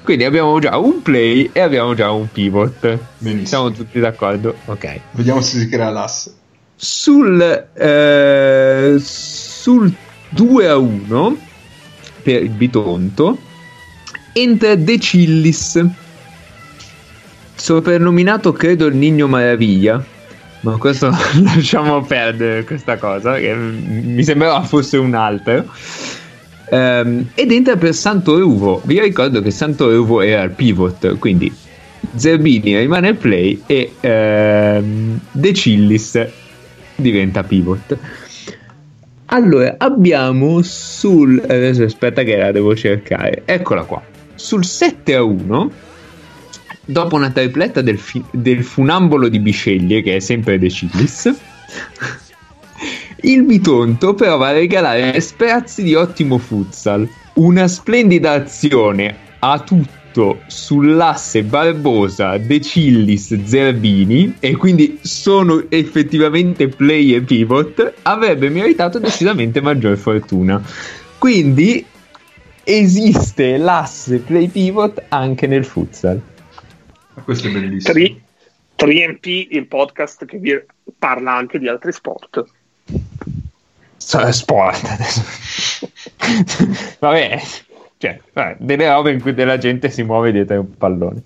[0.04, 3.00] Quindi abbiamo già un play e abbiamo già un pivot.
[3.18, 3.48] Benissimo.
[3.48, 4.56] Siamo tutti d'accordo?
[4.66, 5.00] Ok.
[5.12, 6.34] Vediamo se si crea l'asse.
[6.76, 9.94] Sul, eh, sul
[10.30, 11.38] 2 a 1
[12.22, 13.38] per il Bitonto
[14.34, 15.86] entra De Cillis
[17.56, 20.04] soprannominato credo il Nigno Maraviglia
[20.66, 21.12] ma questo
[21.44, 25.66] lasciamo perdere questa cosa, che mi sembrava fosse un altro.
[26.68, 28.82] Um, ed entra per Santo Ruvo.
[28.84, 31.54] Vi ricordo che Santo Ruvo era il pivot, quindi
[32.16, 36.28] Zerbini rimane al play e ehm, De Cillis
[36.96, 37.98] diventa pivot.
[39.28, 41.40] Allora, abbiamo sul...
[41.44, 43.44] Adesso aspetta che la devo cercare.
[43.46, 44.02] Eccola qua.
[44.34, 45.72] Sul 7 a 1,
[46.86, 51.34] dopo una tripletta del, fi- del funambolo di Bisceglie, che è sempre De Cillis,
[53.22, 57.08] il Bitonto prova a regalare sprazzi di ottimo futsal.
[57.34, 67.16] Una splendida azione a tutto sull'asse Barbosa, De Cillis, Zerbini e quindi sono effettivamente play
[67.16, 70.62] e pivot avrebbe meritato decisamente maggior fortuna
[71.18, 71.86] quindi
[72.64, 76.22] esiste l'asse play pivot anche nel futsal
[77.24, 78.22] questo è bellissimo 3,
[78.78, 80.62] 3MP il podcast che vi
[80.98, 82.44] parla anche di altri sport
[83.98, 84.88] sport
[87.00, 87.42] vabbè
[87.98, 91.24] cioè, vabbè, delle robe in cui della gente si muove dietro un pallone.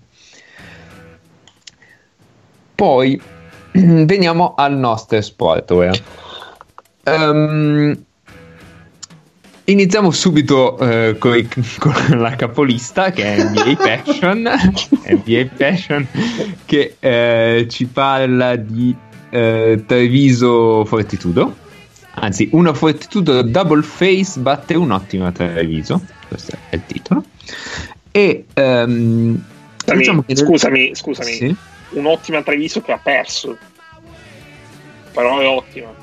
[2.76, 3.20] Poi
[3.74, 5.72] veniamo al nostro sport.
[7.04, 8.06] Um,
[9.72, 11.48] iniziamo subito uh, coi,
[11.80, 14.42] con la capolista che è NBA Passion,
[15.08, 16.08] NBA Passion
[16.66, 18.96] che uh, ci parla di
[19.32, 21.68] uh, Treviso Fortitudo.
[22.22, 27.24] Anzi, una Fortitudo double face batte un'ottima Treviso questo è il titolo.
[28.12, 29.44] E um,
[29.84, 31.56] diciamo che scusami, scusami, sì?
[31.92, 33.58] un'ottima Treviso che ha perso,
[35.12, 35.99] però è ottima.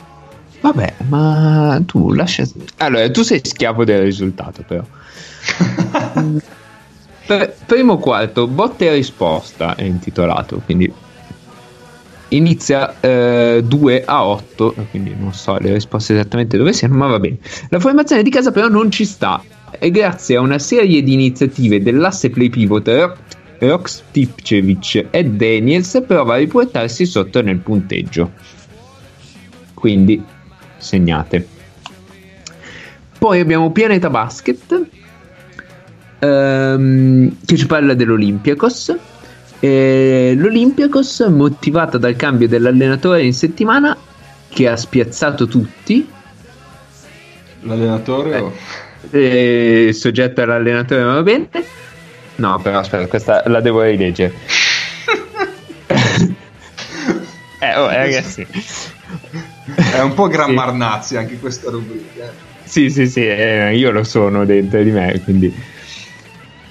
[0.61, 2.45] Vabbè, ma tu lascia.
[2.79, 4.83] Allora, tu sei schiavo del risultato, però.
[7.27, 10.93] per, primo quarto, botte e risposta è intitolato, quindi
[12.29, 17.19] inizia eh, 2 a 8, quindi non so le risposte esattamente dove siano, ma va
[17.19, 17.39] bene.
[17.69, 19.43] La formazione di casa però non ci sta
[19.79, 23.15] e grazie a una serie di iniziative dell'asse play pivot
[23.59, 28.33] Rox Tipcevic e Daniels prova a riportarsi sotto nel punteggio.
[29.75, 30.23] Quindi
[30.87, 31.47] segnate.
[33.19, 34.87] Poi abbiamo Pianeta Basket
[36.21, 38.97] ehm, che ci parla dell'Olympiakos.
[39.59, 43.97] E L'Olympiakos, motivata dal cambio dell'allenatore in settimana,
[44.49, 46.09] che ha spiazzato tutti.
[47.61, 48.37] L'allenatore?
[48.37, 48.41] Eh.
[48.41, 48.53] O
[49.11, 51.49] eh, soggetto all'allenatore va bene.
[52.37, 54.35] No, però aspetta, questa la devo rileggere.
[57.61, 58.47] eh, oh, ragazzi.
[59.75, 62.25] È un po' grammarnazzi anche questa rubrica.
[62.25, 62.45] Eh.
[62.65, 65.55] Sì, sì, sì, eh, io lo sono dentro di me, quindi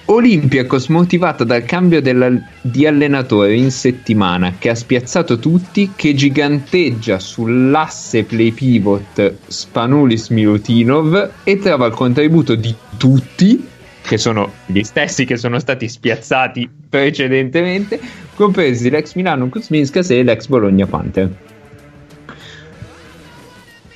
[0.08, 2.30] Olympiacos motivata dal cambio della,
[2.62, 11.32] di allenatore in settimana che ha spiazzato tutti, che giganteggia sull'asse play pivot Spanulis Milutinov
[11.44, 13.68] e trova il contributo di tutti,
[14.04, 18.00] che sono gli stessi che sono stati spiazzati precedentemente,
[18.36, 21.55] compresi l'ex Milano Kuzminskas e l'ex Bologna Panther.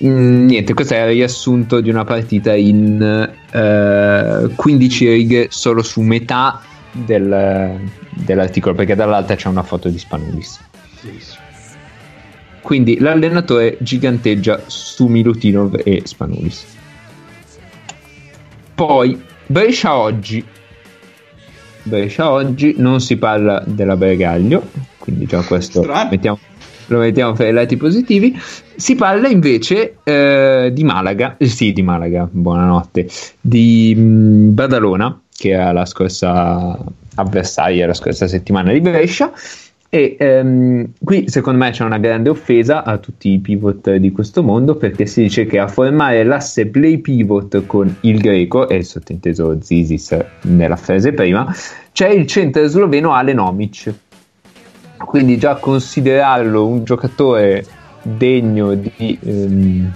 [0.01, 3.01] Niente, questo è il riassunto di una partita in
[3.51, 7.79] eh, 15 righe solo su metà del,
[8.11, 10.59] dell'articolo, perché dall'altra c'è una foto di Spanulis.
[12.61, 16.65] Quindi l'allenatore giganteggia su Milutinov e Spanulis.
[18.75, 20.45] Poi Brescia oggi.
[21.83, 26.39] Brescia oggi non si parla della Bergaglio, quindi già questo mettiamo,
[26.93, 28.37] lo mettiamo fra i lati positivi.
[28.75, 33.07] Si parla invece eh, di Malaga, eh, sì, di Malaga, buonanotte,
[33.39, 36.77] di mh, Badalona, che era la scorsa
[37.15, 39.31] avversaria, la scorsa settimana di Brescia.
[39.91, 44.43] E ehm, qui secondo me c'è una grande offesa a tutti i pivot di questo
[44.43, 48.85] mondo perché si dice che a formare l'asse play pivot con il greco, e il
[48.85, 51.51] sottinteso Zisis nella frase prima,
[51.91, 53.91] c'è il centro sloveno Ale Nomic
[55.05, 57.65] quindi già considerarlo un giocatore
[58.01, 59.91] degno di, ehm,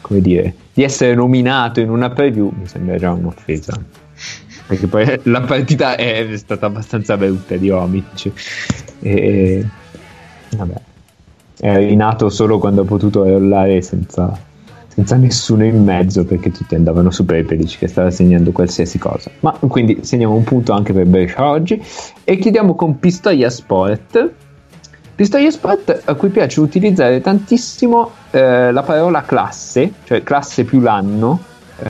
[0.00, 3.78] come dire, di essere nominato in una preview mi sembra già un'offesa.
[4.66, 8.32] Perché poi la partita è stata abbastanza brutta di Omic
[9.00, 9.64] e
[10.56, 10.80] vabbè.
[11.58, 14.38] È rinato solo quando ha potuto rollare senza
[14.96, 19.30] senza nessuno in mezzo perché tutti andavano su Prepelic che stava segnando qualsiasi cosa.
[19.40, 21.82] Ma quindi segniamo un punto anche per Brescia oggi
[22.24, 24.30] e chiudiamo con Pistoia Sport.
[25.14, 31.40] Pistoia Sport a cui piace utilizzare tantissimo eh, la parola classe, cioè classe più l'anno,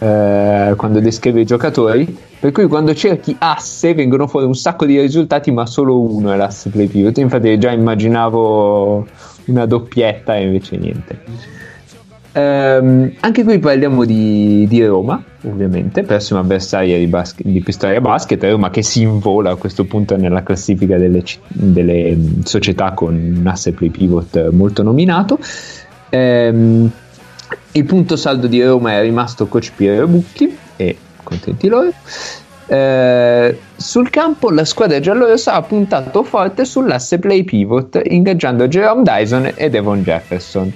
[0.01, 5.01] eh, quando descrive i giocatori, per cui quando cerchi asse vengono fuori un sacco di
[5.01, 7.19] risultati, ma solo uno è l'asse play pivot.
[7.19, 9.07] Infatti già immaginavo
[9.45, 11.66] una doppietta e invece niente.
[12.37, 18.43] Ehm, anche qui parliamo di, di Roma, ovviamente, prossima avversaria di, basket, di Pistoia Basket,
[18.45, 23.47] Roma che si invola a questo punto nella classifica delle, delle mm, società con un
[23.47, 25.39] asse play pivot molto nominato.
[26.11, 26.91] Ehm,
[27.73, 31.91] il punto saldo di Roma è rimasto coach Piero Bucchi e contenti loro.
[32.67, 39.53] Eh, sul campo la squadra giallorossa ha puntato forte sull'asse play pivot ingaggiando Jerome Dyson
[39.55, 40.73] e Devon Jefferson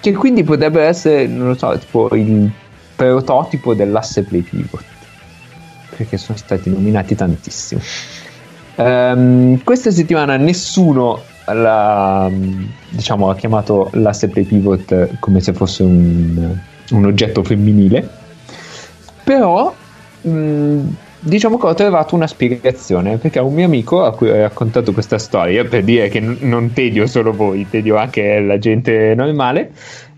[0.00, 2.50] che quindi potrebbe essere, non lo so, tipo il
[2.94, 4.84] prototipo dell'asse play pivot,
[5.96, 7.80] perché sono stati nominati tantissimo.
[8.76, 12.30] Um, questa settimana nessuno la,
[12.90, 16.56] diciamo, ha chiamato l'asse play pivot come se fosse un,
[16.90, 18.08] un oggetto femminile,
[19.24, 19.74] però
[20.20, 20.80] mh,
[21.20, 25.18] diciamo che ho trovato una spiegazione perché un mio amico a cui ho raccontato questa
[25.18, 29.72] storia per dire che n- non tedio solo voi, tedio anche la gente normale.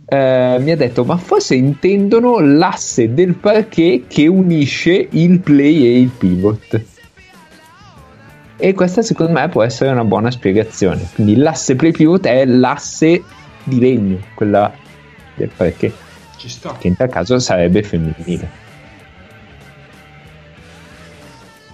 [0.07, 6.01] Eh, mi ha detto: Ma forse intendono l'asse del parquet che unisce il play e
[6.01, 6.82] il pivot.
[8.57, 11.09] E questa secondo me può essere una buona spiegazione.
[11.14, 13.22] Quindi l'asse play pivot è l'asse
[13.62, 14.70] di legno, quella
[15.34, 15.92] del parquet.
[16.36, 16.76] Ci sta.
[16.78, 18.69] Che in tal caso sarebbe femminile.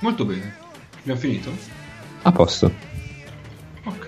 [0.00, 0.54] Molto bene.
[1.00, 1.50] Abbiamo finito?
[2.22, 2.72] A posto.
[3.84, 4.06] Ok.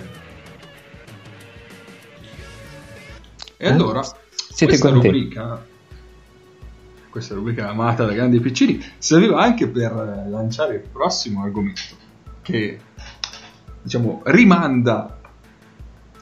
[3.56, 3.70] E eh?
[3.70, 5.18] allora, siete questa contenti?
[5.18, 5.66] rubrica,
[7.10, 9.92] questa rubrica amata da grandi piccini, serviva anche per
[10.28, 11.96] lanciare il prossimo argomento,
[12.42, 12.78] che
[13.82, 15.18] diciamo rimanda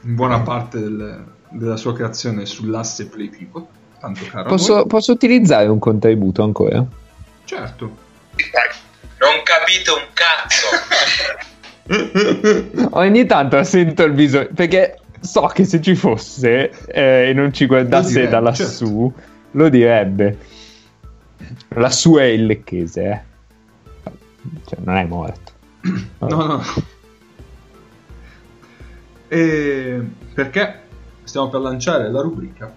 [0.03, 3.67] in buona parte del, della sua creazione sull'asse play pivot.
[3.99, 4.47] Tanto caro.
[4.47, 6.85] Posso, posso utilizzare un contributo ancora?
[7.43, 8.05] Certo.
[9.19, 10.67] Non capite un cazzo.
[12.97, 17.65] Ogni tanto sento il bisogno perché so che se ci fosse eh, e non ci
[17.65, 19.31] guardasse direbbe, da lassù, certo.
[19.51, 20.37] lo direbbe.
[21.69, 23.21] Lassù è il lecchese, eh.
[24.65, 25.51] Cioè, non è morto.
[26.19, 26.63] No, no.
[29.29, 30.01] E
[30.33, 30.79] perché
[31.23, 32.73] stiamo per lanciare la rubrica?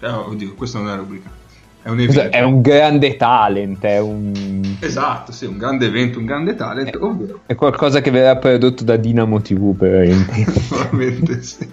[0.00, 1.39] Eh, oddio, questa non è la rubrica.
[1.82, 2.36] È un evento.
[2.36, 4.76] È un grande talent, è un...
[4.80, 8.96] Esatto, sì, un grande evento, un grande talent, ovvero È qualcosa che verrà prodotto da
[8.96, 10.06] Dynamo TV per
[10.68, 11.68] probabilmente sì.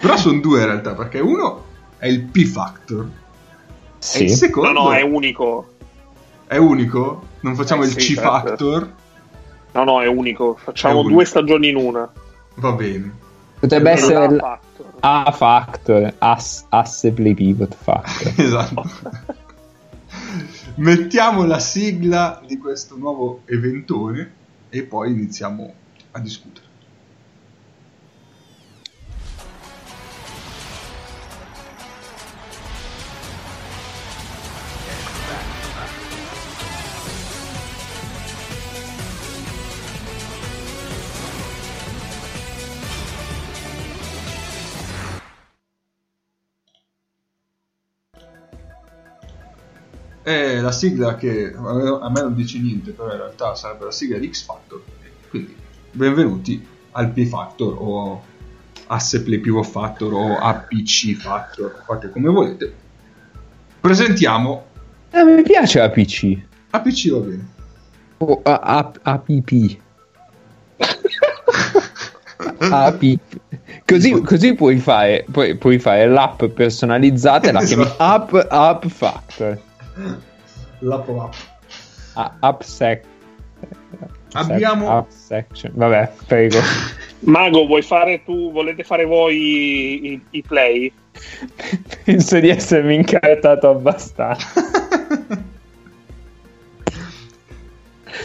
[0.00, 1.64] Però sono due in realtà, perché uno
[1.98, 3.00] è il P-Factor.
[3.00, 3.06] E
[4.22, 4.28] il Sì.
[4.28, 5.66] secondo No, no, è unico.
[6.46, 7.22] è unico.
[7.40, 8.92] Non facciamo Eh il sì, C-Factor.
[9.72, 10.56] No, no, è unico.
[10.62, 11.14] Facciamo È unico.
[11.14, 12.08] due stagioni in una.
[12.56, 13.12] Va bene.
[13.58, 14.92] Potrebbe essere fatto.
[15.00, 18.32] A Factor, ass, asse play pivot factor.
[18.38, 18.82] Esatto.
[20.76, 24.32] Mettiamo la sigla di questo nuovo eventone
[24.68, 25.72] e poi iniziamo
[26.12, 26.67] a discutere.
[50.28, 54.18] È la sigla che a me- non dice niente, però in realtà sarebbe la sigla
[54.18, 54.82] di X Factor.
[55.30, 55.56] Quindi,
[55.90, 56.62] benvenuti
[56.92, 58.22] al P Factor o
[58.88, 62.74] Asse Play Pivot Factor o APC Factor, fate come volete.
[63.80, 64.66] Presentiamo
[65.12, 66.36] Eh, mi piace la PC.
[66.72, 67.48] APC va bene.
[68.18, 69.78] O APP.
[72.58, 73.18] APP.
[73.86, 78.02] Così, così puoi, fare, puoi, puoi fare l'app personalizzata e la chiami Esatto.
[78.02, 79.66] App, app Factor.
[80.80, 81.30] La prova.
[82.14, 83.04] A- App sec.
[84.32, 85.72] Abbiamo- App section.
[85.74, 86.58] Vabbè, prego.
[87.20, 88.52] Mago, vuoi fare tu?
[88.52, 90.92] Volete fare voi i, i play?
[92.04, 94.46] Penso di essermi incartato abbastanza.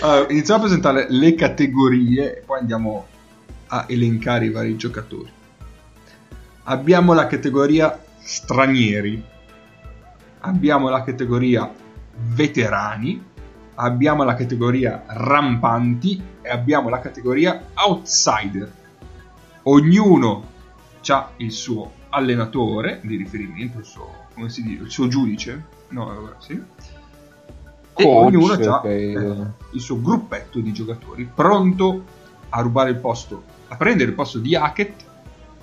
[0.01, 3.05] Allora, iniziamo a presentare le categorie e poi andiamo
[3.67, 5.29] a elencare i vari giocatori.
[6.63, 9.23] Abbiamo la categoria stranieri,
[10.45, 11.71] abbiamo la categoria
[12.15, 13.21] veterani,
[13.75, 18.71] abbiamo la categoria rampanti e abbiamo la categoria outsider.
[19.63, 20.51] Ognuno
[21.07, 26.33] ha il suo allenatore di riferimento, il suo, come si dice, il suo giudice, no,
[26.39, 26.61] sì.
[27.95, 29.53] E Coach, ognuno ha credo.
[29.71, 32.03] il suo gruppetto di giocatori pronto
[32.49, 35.05] a rubare il posto, a prendere il posto di Hackett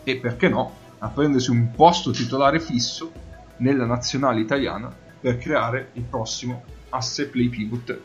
[0.05, 3.29] e perché no, a prendersi un posto titolare fisso
[3.61, 7.99] nella nazionale italiana per creare il prossimo asse play pivot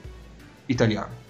[0.67, 1.23] italiano.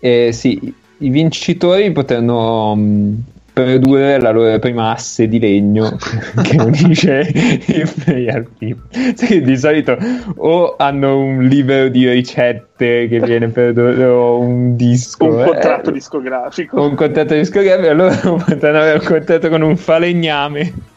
[0.00, 5.96] Eh, sì, i vincitori potranno mh, per produrre la loro prima asse di legno
[6.42, 7.28] che unisce
[7.66, 8.80] il play al film.
[9.14, 9.98] Sai di solito
[10.36, 15.24] o hanno un libro di ricette che viene prodotto o un disco.
[15.24, 16.80] Un eh, contratto discografico.
[16.80, 18.14] Un contratto discografico, allora
[18.46, 20.96] potranno avere un contratto con un falegname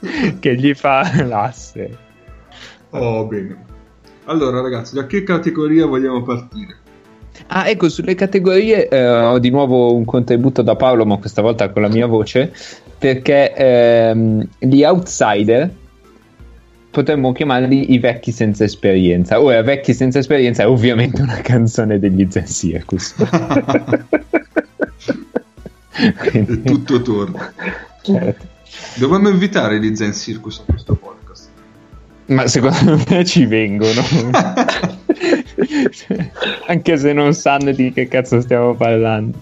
[0.38, 1.96] che gli fa l'asse.
[2.90, 3.66] Oh, bene.
[4.24, 6.76] Allora, ragazzi, da che categoria vogliamo partire?
[7.48, 11.70] Ah, ecco, sulle categorie eh, ho di nuovo un contributo da Paolo, ma questa volta
[11.70, 12.52] con la mia voce,
[12.98, 15.70] perché ehm, gli outsider
[16.90, 19.40] potremmo chiamarli i vecchi senza esperienza.
[19.40, 23.14] Ora, vecchi senza esperienza è ovviamente una canzone degli Zen Circus.
[26.00, 27.52] E tutto torna.
[28.02, 28.46] Certo.
[28.94, 31.48] Dovremmo invitare gli Zen Circus a questo podcast.
[32.26, 34.02] Ma secondo me ci vengono.
[36.66, 39.40] Anche se non sanno di che cazzo stiamo parlando.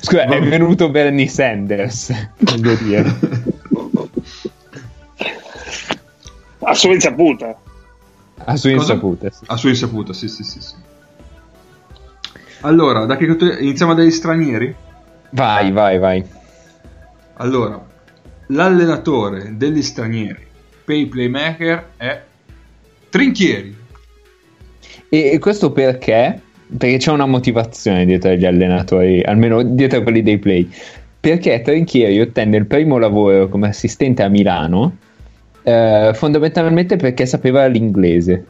[0.00, 3.14] Scusa, è venuto Bernie Sanders, voglio dire.
[6.60, 7.56] A sua insaputa.
[8.44, 9.30] A sua insaputa.
[9.30, 9.44] sì.
[9.46, 10.60] A sua insaputa, sì, sì, sì.
[10.60, 10.74] sì.
[12.60, 14.74] Allora, da che iniziamo dagli stranieri?
[15.30, 16.24] Vai, vai, vai.
[17.40, 17.80] Allora,
[18.46, 20.44] l'allenatore degli stranieri
[20.84, 22.20] per i playmaker è
[23.08, 23.76] Trinchieri.
[25.08, 26.40] E questo perché?
[26.76, 30.68] Perché c'è una motivazione dietro agli allenatori, almeno dietro a quelli dei play.
[31.20, 34.96] Perché Trinchieri ottenne il primo lavoro come assistente a Milano,
[35.62, 38.46] eh, fondamentalmente perché sapeva l'inglese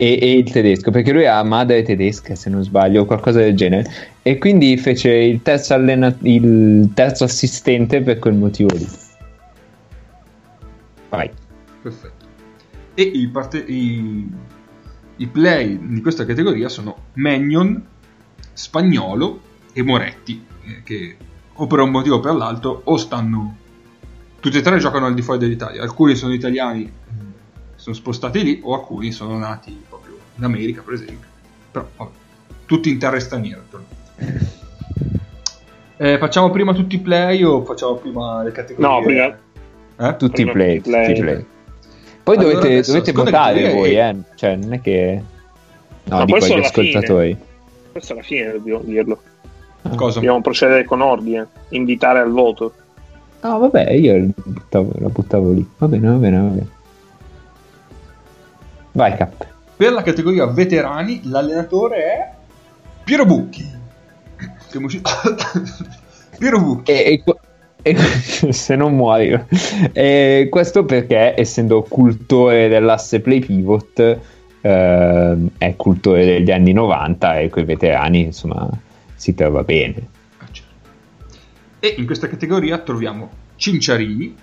[0.00, 3.54] e, e il tedesco, perché lui ha madre tedesca, se non sbaglio, o qualcosa del
[3.54, 3.84] genere.
[4.22, 8.88] E quindi fece il terzo, allena- il terzo assistente per quel motivo lì.
[11.10, 11.30] Vai.
[11.82, 12.24] Perfetto.
[12.94, 14.26] E i, parte- i-
[15.16, 17.84] i play di questa categoria sono Magnon,
[18.54, 19.40] Spagnolo
[19.74, 21.16] e Moretti, eh, che
[21.52, 23.56] o per un motivo o per l'altro o stanno...
[24.40, 25.82] Tutti e tre giocano al di fuori dell'Italia.
[25.82, 26.90] Alcuni sono italiani, eh,
[27.74, 29.78] sono spostati lì, o alcuni sono nati
[30.40, 31.28] in America, per esempio.
[31.70, 32.10] Però, vabbè,
[32.66, 33.60] tutti in terre straniere.
[33.60, 34.58] attualmente.
[36.02, 38.88] Eh, facciamo prima tutti i play o facciamo prima le categorie?
[38.90, 39.36] No, prima-
[40.08, 40.16] Eh?
[40.16, 41.06] Tutti i Prima play, tutti i play.
[41.08, 41.44] tutti i play.
[42.22, 44.16] Poi Allora dovete, adesso, dovete votare voi, è- eh.
[44.34, 45.22] Cioè, non è che...
[46.04, 46.88] No, Ma dico agli alla fine.
[46.88, 47.36] ascoltatori.
[47.92, 49.20] Questo alla fine dobbiamo dirlo.
[49.94, 50.14] Cosa?
[50.14, 52.72] Dobbiamo procedere con ordine, invitare al voto.
[53.42, 55.68] No, vabbè, io la buttavo, la buttavo lì.
[55.76, 56.68] Va bene, va bene, va bene.
[58.92, 59.46] Vai, Cap.
[59.80, 62.30] Per la categoria veterani, l'allenatore è
[63.02, 63.66] Piero Bucchi.
[64.68, 65.10] Siamo usciti.
[66.36, 66.92] Piero Bucchi.
[66.92, 67.24] E, e
[67.80, 67.96] e-
[68.52, 69.46] se non muoio.
[69.92, 74.18] E questo perché, essendo cultore dell'asse play pivot,
[74.60, 78.68] ehm, è cultore degli anni 90 e coi veterani, insomma,
[79.14, 80.06] si trova bene.
[80.40, 80.88] Ah, certo.
[81.80, 84.36] E in questa categoria troviamo Cinciarini,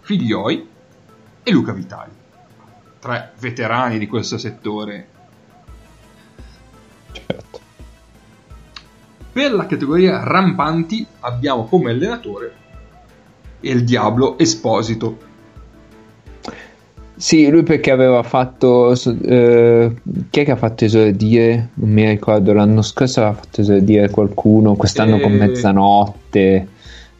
[0.00, 0.66] Figlioi
[1.44, 2.21] e Luca Vitali.
[3.02, 5.06] Tre veterani di questo settore.
[7.10, 7.60] Certo.
[9.32, 12.54] Per la categoria rampanti abbiamo come allenatore
[13.60, 15.30] il Diablo Esposito.
[17.16, 18.92] Sì, lui perché aveva fatto.
[18.92, 19.96] eh,
[20.30, 21.70] chi è che ha fatto esordire?
[21.74, 22.52] Non mi ricordo.
[22.52, 24.74] L'anno scorso aveva fatto esordire qualcuno.
[24.76, 25.36] Quest'anno con Eh.
[25.38, 26.68] mezzanotte.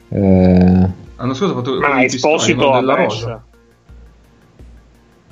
[0.09, 3.24] eh, L'anno scorso ha fatto Ma Esposito a della Brescia.
[3.26, 3.45] Rosa.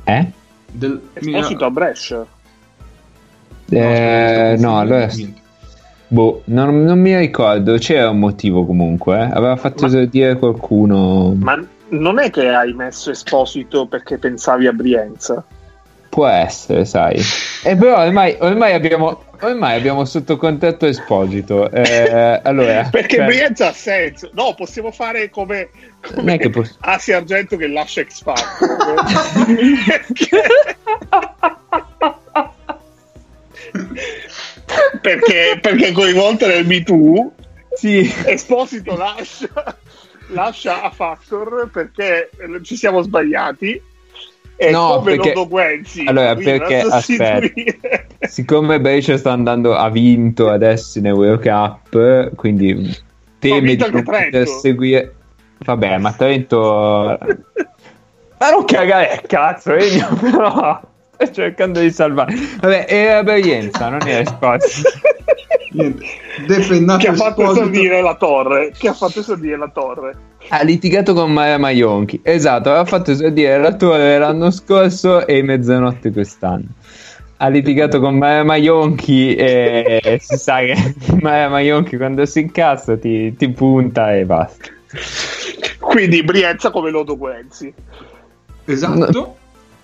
[0.05, 0.33] eh?
[0.73, 1.01] Del...
[1.15, 2.27] Esposito a Brescia.
[3.69, 5.09] Eh, no, allora.
[6.09, 7.77] Boh, non, non mi ricordo.
[7.79, 9.17] C'era un motivo comunque.
[9.17, 9.31] eh.
[9.33, 11.35] Aveva fatto Ma- esordire qualcuno.
[11.39, 15.45] Ma non è che hai messo Esposito perché pensavi a Brienza?
[16.11, 17.19] Può essere, sai.
[17.63, 19.25] E però ormai, ormai abbiamo.
[19.43, 21.71] Ormai abbiamo sotto contratto Esposito.
[21.71, 24.29] Eh, allora, Perché cioè, Brienza ha senso.
[24.35, 25.71] No, possiamo fare come,
[26.15, 28.77] come che poss- Asia Argento che lascia X Factor.
[35.01, 37.33] perché, perché coinvolta nel Me Too
[37.73, 38.13] Sì.
[38.27, 39.49] Esposito lascia,
[40.29, 42.31] lascia a Factor perché
[42.63, 43.81] ci siamo sbagliati
[44.63, 47.79] e No, come perché- Lotto Guenzi Allora, perché- sostituire-
[48.29, 52.95] Siccome Brescia sta andando, ha vinto adesso in Eurocup, quindi
[53.39, 55.15] teme di non poter seguire.
[55.65, 57.19] Vabbè, ma Trento.
[58.39, 60.81] Ma non cagare cazzo, Ennio, però
[61.15, 62.35] sto cercando di salvare.
[62.61, 64.89] Vabbè, era Brienza, non era Esposito.
[65.73, 66.05] Niente.
[66.47, 67.67] Defendato che ha fatto Esposito.
[67.67, 70.15] esordire la torre che ha fatto esordire la torre
[70.49, 72.21] Ha litigato con Maria Maionchi.
[72.23, 76.67] Esatto, aveva fatto esordire la torre l'anno scorso e mezzanotte quest'anno.
[77.37, 80.75] ha litigato con Maia Maionchi e si sa che
[81.21, 84.69] Maia Maionchi quando si incazza ti, ti punta e basta.
[85.79, 87.73] Quindi Brienza come Lodo Guenzi.
[88.65, 89.37] Esatto.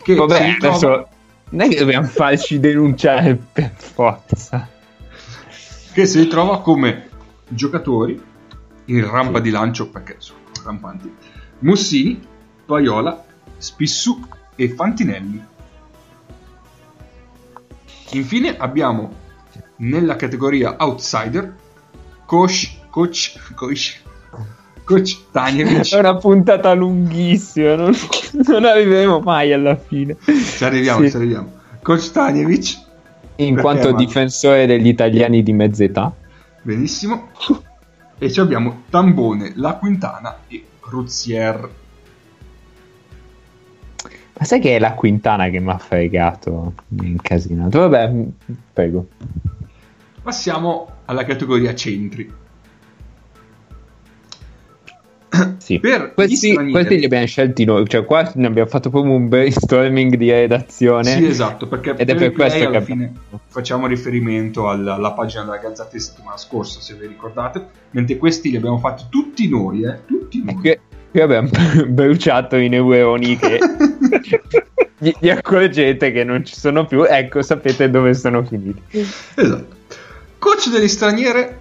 [0.02, 1.08] Che Vabbè, adesso
[1.50, 4.68] non è che dobbiamo farci denunciare per forza.
[5.96, 7.08] Che si ritrova come
[7.48, 8.22] giocatori
[8.84, 11.10] in rampa di lancio perché sono rampanti.
[11.60, 12.22] Mussini,
[12.66, 13.24] Paiola,
[13.56, 14.20] Spissu
[14.56, 15.42] e Fantinelli.
[18.10, 19.10] Infine abbiamo
[19.76, 21.56] nella categoria outsider
[22.26, 24.02] coach coach coach
[24.84, 27.94] coach Tanjevic È una puntata lunghissima, non,
[28.48, 30.14] non arriveremo mai alla fine.
[30.26, 31.10] ci arriviamo Sì.
[31.10, 31.52] ci arriviamo.
[31.80, 32.84] Coach Tanjevic
[33.36, 36.12] In Perché, quanto difensore degli italiani di mezza età.
[36.62, 37.28] benissimo
[38.18, 41.68] e ci abbiamo Tambone, La Quintana e Ruzier
[44.38, 46.74] Ma sai che è la Quintana che mi ha fregato?
[46.88, 47.88] Mi ha incasinato.
[47.88, 48.12] Vabbè,
[48.72, 49.08] prego.
[50.22, 52.30] Passiamo alla categoria centri.
[55.58, 55.80] Sì.
[55.80, 60.14] Per Questi, questi li abbiamo scelti noi, cioè qua ne abbiamo fatto proprio un brainstorming
[60.14, 61.10] di redazione.
[61.10, 63.12] Sì, esatto, perché Ed è per il play questo che alla fine
[63.48, 68.50] facciamo riferimento alla, alla pagina della Gazzetta di settimana scorsa, se vi ricordate, mentre questi
[68.50, 70.54] li abbiamo fatti tutti noi, eh, tutti noi.
[70.54, 70.78] Qui,
[71.10, 71.48] qui abbiamo
[71.88, 73.58] bruciato i neuroni che
[74.98, 78.80] gli, gli accorgete che non ci sono più, ecco, sapete dove sono finiti.
[79.34, 79.74] Esatto.
[80.38, 81.58] Coach degli straniere,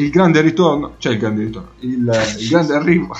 [0.00, 3.14] il grande ritorno, cioè il grande ritorno, il, il grande arrivo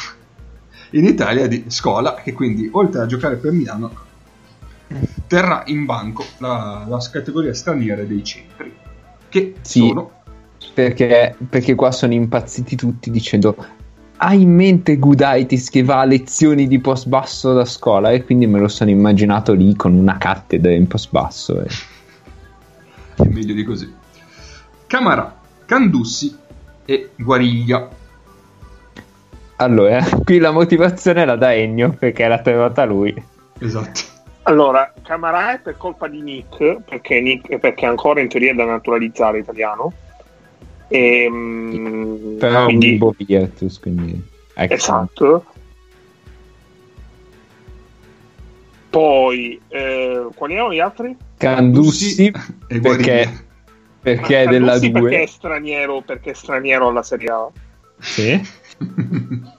[0.90, 4.08] in Italia di Scola, che quindi oltre a giocare per Milano
[5.26, 8.74] terrà in banco la, la categoria straniere dei centri,
[9.28, 9.80] che Sì.
[9.80, 10.18] sono
[10.74, 13.56] Perché, perché qua sono impazziti tutti dicendo
[14.18, 18.46] hai in mente Gudaitis che va a lezioni di post basso da scuola e quindi
[18.46, 21.62] me lo sono immaginato lì con una cattedra in post basso.
[21.62, 21.66] E...
[23.16, 23.90] è meglio di così.
[24.86, 26.36] Camara, Candussi
[26.90, 27.88] e Guariglia.
[29.56, 33.14] Allora, qui la motivazione la dà Ennio perché l'ha trovata lui.
[33.60, 34.00] Esatto.
[34.42, 38.64] Allora, Camarà è per colpa di Nick, perché, Nick, perché ancora in teoria è da
[38.64, 39.92] naturalizzare italiano.
[40.88, 41.28] E,
[42.38, 44.20] Però è un quindi, Bibo Virtus, quindi...
[44.54, 44.74] Ecco.
[44.74, 45.44] esatto.
[48.88, 51.16] Poi, eh, quali erano gli altri?
[51.36, 52.32] Candussi
[52.66, 53.49] e perché,
[54.02, 55.00] Perché è della Candussi 2.
[55.02, 57.48] Perché è straniero, perché è straniero alla Serie A.
[57.98, 58.40] Sì.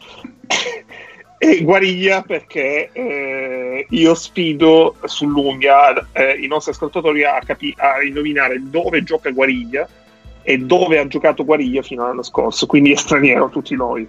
[1.44, 8.62] E Guariglia perché eh, io sfido sull'unghia eh, i nostri ascoltatori a, capi- a indovinare
[8.62, 9.90] dove gioca Guariglia
[10.44, 14.08] e dove ha giocato Guariglia fino all'anno scorso, quindi è straniero tutti noi.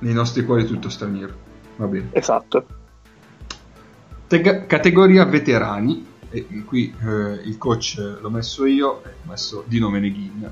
[0.00, 1.32] Nei nostri cuori tutto straniero.
[1.76, 2.08] Va bene.
[2.10, 2.66] Esatto.
[4.26, 6.06] Teg- categoria veterani.
[6.30, 10.50] E qui eh, il coach eh, l'ho messo io, eh, ho messo Dino Meneghin.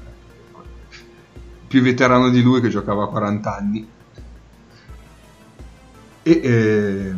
[1.68, 3.88] Più veterano di lui che giocava a 40 anni.
[6.22, 7.12] E eh,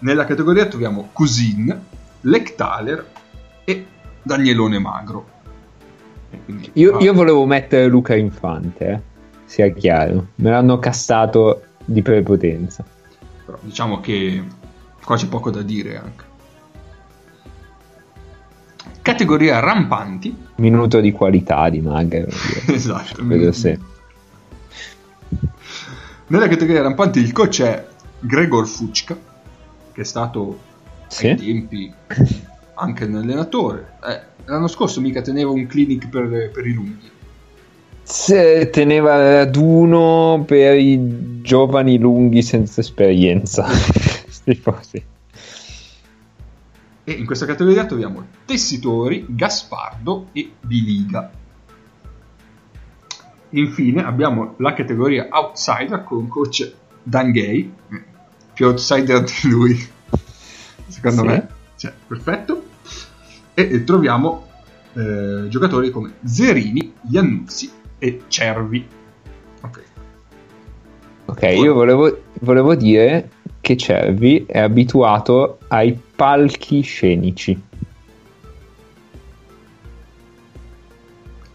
[0.00, 1.86] nella categoria troviamo Cousin,
[2.20, 3.10] Lectaler
[3.64, 3.86] e
[4.22, 5.36] Danielone Magro.
[6.30, 9.00] E quindi, Io, ah, io volevo mettere Luca Infante, eh,
[9.44, 10.28] sia chiaro.
[10.36, 12.84] Me l'hanno cassato di prepotenza.
[13.46, 14.44] però diciamo che
[15.02, 16.27] qua c'è poco da dire anche.
[19.08, 20.36] Categoria rampanti.
[20.56, 22.26] Minuto di qualità di Magro.
[22.68, 23.24] esatto.
[23.24, 23.78] Vedo se.
[26.26, 27.86] Nella categoria rampanti il coach è
[28.20, 29.16] Gregor Fucca,
[29.92, 30.58] che è stato
[31.04, 31.34] ai Sì?
[31.36, 31.92] tempi
[32.74, 33.92] anche un allenatore.
[34.06, 37.10] Eh, l'anno scorso mica teneva un clinic per, per i lunghi.
[38.02, 43.66] Se teneva raduno per i giovani lunghi senza esperienza.
[44.44, 45.02] tipo, sì.
[47.08, 51.30] E in questa categoria troviamo Tessitori, Gaspardo e Biliga.
[53.50, 56.70] Infine abbiamo la categoria Outsider con coach
[57.02, 58.04] Dan Gay, eh,
[58.52, 59.88] più outsider di lui,
[60.86, 61.26] secondo Sì.
[61.28, 61.48] me.
[61.76, 62.62] Cioè, perfetto.
[63.54, 64.46] E, e troviamo
[64.92, 68.86] eh, giocatori come Zerini, Iannuzzi e Cervi.
[69.62, 69.82] Ok.
[71.24, 73.30] Ok, io volevo, volevo dire
[73.68, 77.60] che Cervi è abituato ai palchi scenici.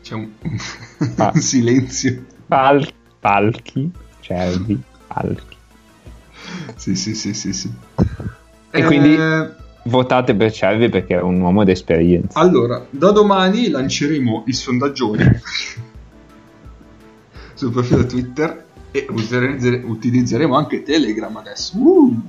[0.04, 0.30] C'è un,
[1.16, 1.32] Ah.
[1.34, 2.24] un silenzio.
[2.46, 2.88] Pal-
[3.20, 3.90] palchi,
[4.20, 5.58] Cervi, palchi.
[6.76, 7.72] Sì, sì, sì, sì, sì.
[8.70, 12.40] E quindi- Eh, Votate per Cervi perché è un uomo d'esperienza.
[12.40, 15.42] Allora, da domani lanceremo il sondaggione
[17.56, 21.78] sul profilo Twitter e utilizzere- utilizzeremo anche Telegram adesso.
[21.78, 22.22] Uh!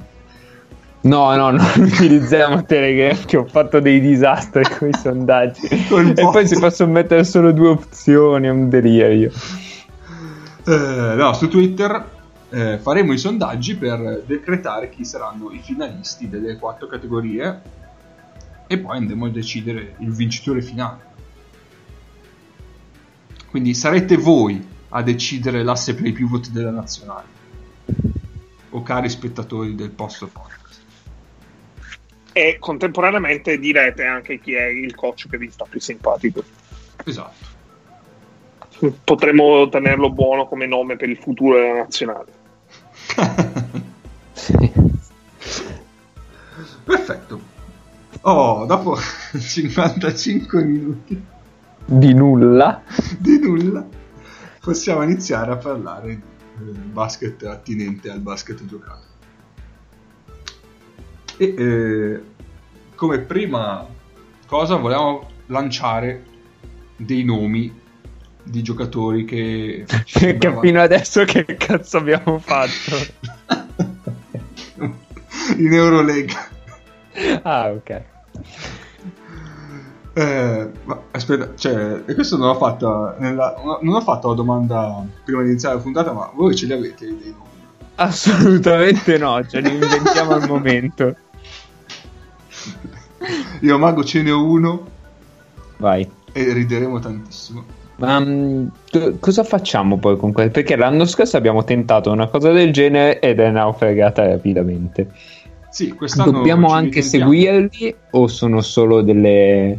[1.02, 5.66] No, no, non utilizziamo Telegram che ho fatto dei disastri con i sondaggi.
[5.66, 9.30] E poi si possono mettere solo due opzioni, è un delirio.
[10.66, 12.12] Eh, no, su Twitter
[12.48, 17.60] eh, faremo i sondaggi per decretare chi saranno i finalisti delle quattro categorie
[18.66, 21.12] e poi andremo a decidere il vincitore finale.
[23.50, 27.26] Quindi sarete voi a decidere l'asse per i più voti della nazionale.
[28.70, 30.82] O cari spettatori del posto podcast.
[32.32, 36.42] E contemporaneamente direte anche chi è il coach che vi sta più simpatico.
[37.04, 37.52] Esatto.
[39.04, 42.32] Potremmo tenerlo buono come nome per il futuro della nazionale.
[44.34, 44.72] Sì.
[46.84, 47.40] Perfetto.
[48.22, 48.96] Oh, dopo
[49.38, 51.24] 55 minuti
[51.84, 52.82] Di nulla.
[53.18, 53.86] di nulla,
[54.64, 59.12] possiamo iniziare a parlare di eh, basket attinente al basket giocato.
[61.36, 62.22] E eh,
[62.94, 63.86] come prima
[64.46, 66.24] cosa volevamo lanciare
[66.96, 67.82] dei nomi
[68.42, 69.84] di giocatori che...
[70.04, 72.96] che fino adesso che cazzo abbiamo fatto?
[75.58, 76.48] in Eurolega.
[77.42, 78.02] Ah, ok.
[80.16, 85.04] Eh, ma aspetta, cioè, e questo non ho fatto nella- non ho fatto la domanda
[85.24, 87.52] prima di iniziare la puntata, ma voi ce li avete dei nomi?
[87.96, 91.14] Assolutamente no, ce li inventiamo al momento.
[93.60, 94.86] Io Mago ce ne ho uno
[95.78, 96.08] Vai.
[96.32, 97.64] e rideremo tantissimo.
[97.96, 100.52] Ma mm, tu- cosa facciamo poi con questo?
[100.52, 105.10] Perché l'anno scorso abbiamo tentato una cosa del genere ed è naufragata rapidamente.
[105.70, 109.78] Sì, quest'anno Dobbiamo anche seguirli o sono solo delle,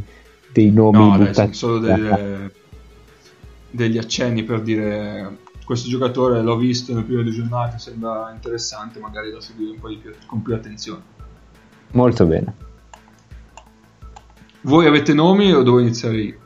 [0.55, 1.53] dei nomi No, dai, buttati?
[1.53, 2.51] sono solo delle-
[3.69, 9.31] degli accenni per dire questo giocatore l'ho visto nelle prime due giornate, sembra interessante, magari
[9.31, 11.01] da seguire un po' di più, con più attenzione.
[11.91, 12.53] Molto bene.
[14.61, 16.37] Voi avete nomi o devo iniziare io?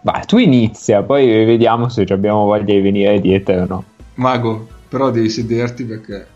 [0.00, 3.84] Vai, tu inizia, poi vediamo se abbiamo voglia di venire dietro o no.
[4.14, 6.26] Mago, però devi sederti perché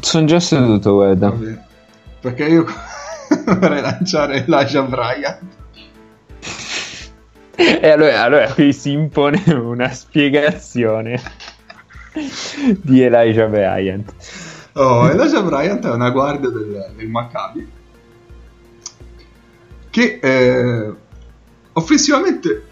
[0.00, 1.32] Sono già seduto, guarda.
[2.20, 2.66] Perché io
[3.58, 5.58] vorrei lanciare Elijah Bryant.
[7.54, 11.20] E allora, allora qui si impone una spiegazione
[12.78, 14.12] di Elijah Bryant.
[14.72, 17.68] Oh, Elijah Bryant è una guardia del, del Maccabi
[19.90, 20.94] che eh,
[21.72, 22.64] offensivamente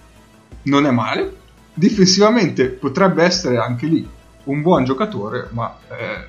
[0.63, 1.37] non è male,
[1.75, 4.09] difensivamente potrebbe essere anche lì
[4.45, 6.29] un buon giocatore, ma eh,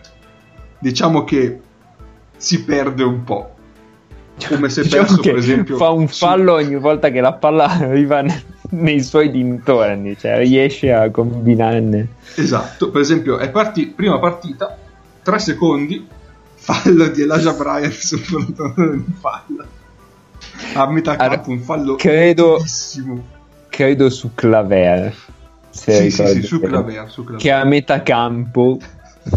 [0.80, 1.62] diciamo che
[2.36, 3.56] si perde un po'.
[4.48, 7.66] Come se Diciamo perso, che per esempio, fa un fallo ogni volta che la palla
[7.70, 12.08] arriva ne- nei suoi dintorni, cioè riesce a combinarne.
[12.36, 14.78] Esatto, per esempio, è parti- prima partita,
[15.24, 16.08] 3 secondi,
[16.56, 19.66] fallo di Elijah Bryant sul frontone di fallo.
[20.74, 23.24] A metà campo un fallo credo- nitidissimo.
[23.70, 25.14] Credo su Claver.
[25.70, 26.60] se Sì, sì, sì, su.
[26.60, 27.42] Claver, su Claver.
[27.42, 28.78] Che a metà campo,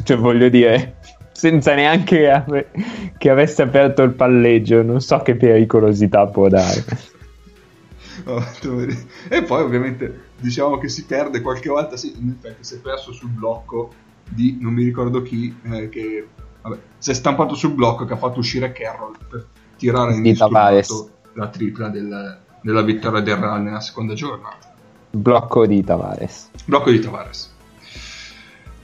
[0.05, 0.97] cioè voglio dire,
[1.43, 2.71] senza neanche ave-
[3.19, 6.85] che avesse aperto il palleggio, non so che pericolosità può dare.
[8.27, 8.41] Oh,
[9.29, 13.11] e poi ovviamente diciamo che si perde qualche volta, sì, in effetti si è perso
[13.13, 13.93] sul blocco
[14.29, 16.29] di non mi ricordo chi, eh, che
[16.61, 19.45] vabbè, si è stampato sul blocco che ha fatto uscire Carroll per
[19.77, 20.89] tirare Di Tavares.
[20.89, 24.73] indisturbato la tripla del- della vittoria del Real nella seconda giornata.
[25.11, 26.51] Blocco di Tavares.
[26.67, 27.53] Blocco di Tavares.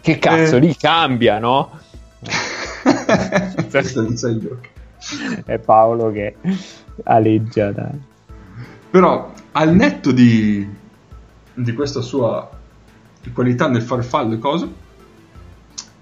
[0.00, 0.58] Che cazzo, Eh.
[0.58, 1.78] lì cambia, no?
[3.70, 4.68] Questo è l'inside joke.
[5.44, 6.36] È Paolo che
[7.04, 7.90] aleggia da...
[8.90, 10.66] Però al netto di,
[11.54, 12.50] di questa sua
[13.32, 14.68] qualità nel fare fallo e cose,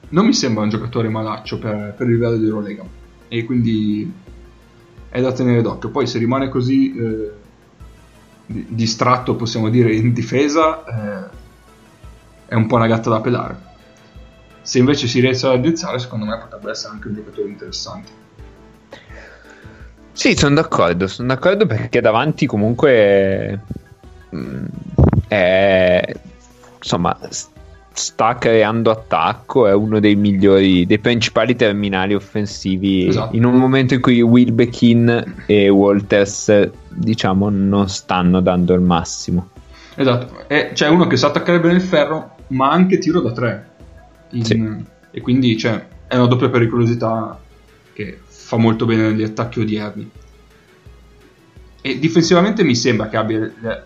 [0.08, 2.84] non mi sembra un giocatore malaccio per, per il livello di Eurolega.
[3.28, 4.12] E quindi
[5.08, 5.90] è da tenere d'occhio.
[5.90, 7.30] Poi se rimane così eh,
[8.46, 11.30] di- distratto, possiamo dire, in difesa, eh,
[12.46, 13.64] è un po' una gatta da pelare.
[14.66, 18.10] Se invece si riesce ad addrizzare, secondo me potrebbe essere anche un giocatore interessante.
[20.10, 23.60] Sì, sono d'accordo, sono d'accordo perché davanti comunque
[24.34, 24.64] mm,
[25.28, 26.14] è,
[26.78, 27.16] insomma
[27.92, 33.36] sta creando attacco, è uno dei migliori, dei principali terminali offensivi Esatto.
[33.36, 39.50] in un momento in cui Wilbekin e Walters diciamo non stanno dando il massimo.
[39.94, 43.74] Esatto, è, c'è uno che sa attaccare bene il ferro, ma anche tiro da tre.
[44.36, 44.84] In- Sì.
[45.10, 47.40] E quindi cioè, è una doppia pericolosità
[47.92, 50.10] che fa molto bene negli attacchi odierni.
[51.80, 53.82] E difensivamente mi sembra che abbia la,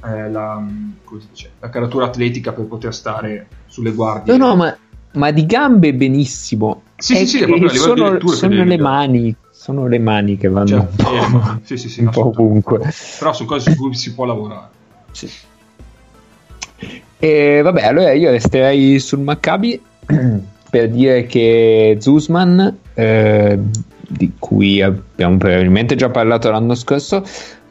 [0.00, 0.66] la- la-
[1.04, 4.36] come si dice, la caratura atletica per poter stare sulle guardie.
[4.36, 4.76] No, no, ma,
[5.12, 6.82] ma di gambe benissimo.
[6.96, 10.78] Sì, è sì, sì, di sono, sono le mani, sono le mani che vanno Cioè,
[10.78, 12.78] un po', eh, sì, sì, sì, un po' ovunque.
[13.18, 14.68] Però sono cose su cui si può lavorare.
[15.12, 15.30] Sì.
[17.18, 19.80] E vabbè, allora io resterei sul Maccabi
[20.70, 23.58] per dire che Zusman, eh,
[24.08, 27.24] di cui abbiamo probabilmente già parlato l'anno scorso,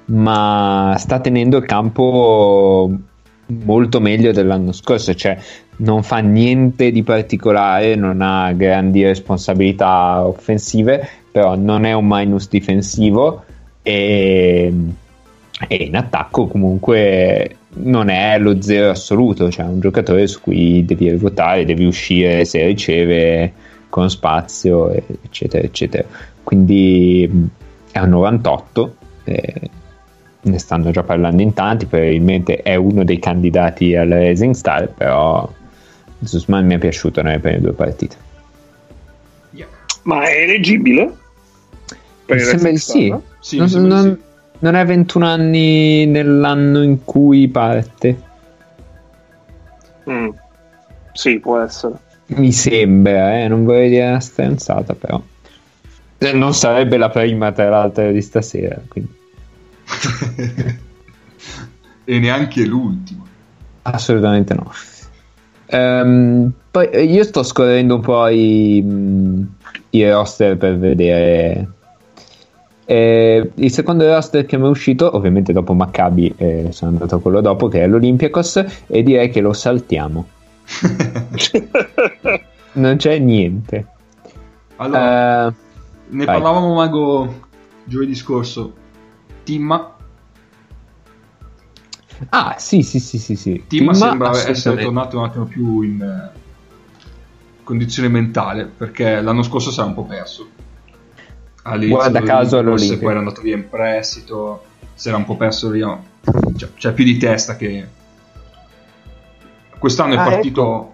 [0.05, 2.91] ma sta tenendo il campo
[3.47, 5.37] molto meglio dell'anno scorso, cioè
[5.77, 12.47] non fa niente di particolare, non ha grandi responsabilità offensive, però non è un minus
[12.47, 13.43] difensivo
[13.81, 14.73] e,
[15.67, 20.85] e in attacco comunque non è lo zero assoluto, cioè è un giocatore su cui
[20.85, 23.51] devi votare, devi uscire se riceve
[23.89, 26.07] con spazio, eccetera, eccetera.
[26.43, 27.49] Quindi
[27.91, 29.69] è un 98, eh,
[30.41, 35.49] ne stanno già parlando in tanti, probabilmente è uno dei candidati al Rising Star, però
[36.23, 38.15] Zusman mi è piaciuto nelle prime due partite.
[39.51, 39.67] Yeah.
[40.03, 41.15] Ma è eleggibile?
[42.25, 43.15] Per Mi sembra di sì.
[43.39, 44.24] Sì, non, non- sì.
[44.65, 48.19] Non è 21 anni nell'anno in cui parte.
[50.09, 50.29] Mm.
[51.13, 51.99] Sì, può essere.
[52.27, 55.21] Mi sembra, eh, non vorrei dire una stronzata, però.
[56.17, 58.81] Eh, Non sarebbe la prima, tra l'altro, di stasera.
[58.87, 59.13] Quindi.
[62.05, 63.23] e neanche l'ultimo.
[63.83, 64.71] Assolutamente no.
[65.67, 69.47] Ehm, poi eh, io sto scorrendo un po' i, mh,
[69.91, 71.67] i roster per vedere.
[72.85, 77.19] Eh, il secondo roster che mi è uscito, ovviamente dopo Maccabi, eh, sono andato a
[77.19, 80.27] quello dopo, che è l'Olympiakos, e direi che lo saltiamo.
[82.75, 83.87] Non c'è niente.
[84.75, 85.53] allora, Eh,
[86.09, 86.35] ne vai.
[86.41, 87.47] parlavamo Mago
[87.85, 88.73] giovedì scorso.
[89.43, 89.95] Timma,
[92.29, 93.35] ah, sì, sì, sì, sì.
[93.35, 93.63] sì.
[93.67, 96.31] Timma Timma, sembra essere tornato un attimo più in eh,
[97.63, 100.49] condizione mentale perché l'anno scorso si era un po' perso.
[101.67, 104.63] All'inizio Guarda caso forse poi era andato via in prestito,
[104.93, 105.99] si era un po' perso via.
[106.55, 107.87] Cioè, c'è più di testa che
[109.79, 110.93] quest'anno è Ah, partito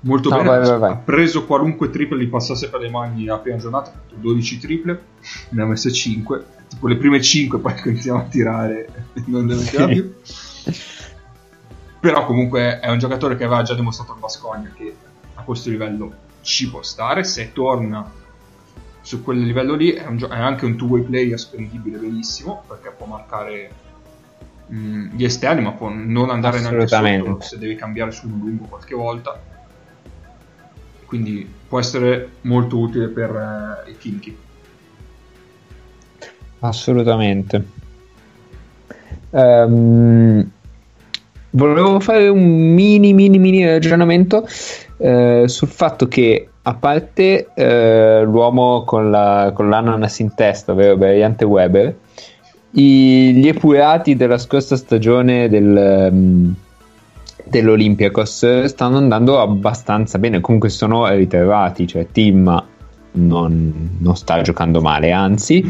[0.00, 0.48] molto No, bene.
[0.48, 0.90] vai, vai, vai.
[0.92, 4.58] Ha preso qualunque triple gli passasse per le mani la prima giornata, ha fatto 12
[4.58, 5.02] triple,
[5.50, 6.44] ne ha messe 5.
[6.68, 8.88] Tipo le prime 5 poi continuiamo a tirare
[9.26, 9.92] non ne metteva Sì.
[9.92, 10.14] più.
[12.00, 14.94] Però comunque è un giocatore che aveva già dimostrato al Bascogna che
[15.34, 16.12] a questo livello
[16.42, 17.24] ci può stare.
[17.24, 18.08] Se torna
[19.08, 23.06] su quel livello lì è, gio- è anche un two-way player spendibile benissimo perché può
[23.06, 23.70] marcare
[24.66, 28.94] mh, gli esterni ma può non andare neanche sotto se deve cambiare sul lungo qualche
[28.94, 29.40] volta.
[31.06, 33.30] Quindi può essere molto utile per
[33.86, 34.36] eh, i Kinky.
[36.58, 37.66] Assolutamente.
[39.30, 40.50] Ehm,
[41.52, 44.46] volevo fare un mini mini mini ragionamento
[44.98, 50.98] eh, sul fatto che a parte eh, l'uomo con, la, con l'ananas in testa, ovvero
[50.98, 51.96] Variante Weber,
[52.72, 56.54] i- gli epurati della scorsa stagione del, um,
[57.44, 62.62] dell'Olympiakos stanno andando abbastanza bene, comunque sono ritrovati, cioè Tim
[63.12, 65.64] non, non sta giocando male, anzi,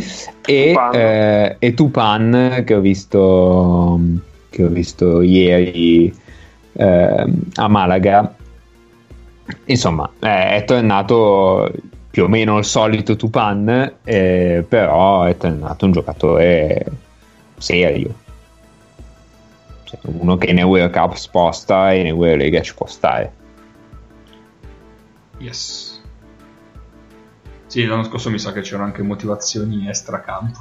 [0.45, 0.95] e Tupan.
[0.95, 4.01] eh, e Tupan che ho visto,
[4.51, 6.13] che ho visto ieri
[6.73, 8.35] ehm, a Malaga,
[9.67, 11.71] insomma, eh, è tornato
[12.11, 16.85] più o meno il solito Tupan, eh, però è tornato un giocatore
[17.57, 18.15] serio.
[19.85, 23.33] Cioè, uno che in Euro Cup sposta e in Eurolega ci può stare.
[25.39, 26.03] Yes.
[27.67, 30.59] Sì, l'anno scorso mi sa che c'erano anche motivazioni extracampo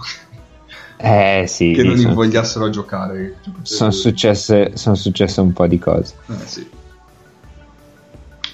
[0.97, 3.37] Eh sì, che non sono, invogliassero a giocare.
[3.61, 6.15] sono successe, sono successe un po' di cose.
[6.27, 6.69] Eh, sì.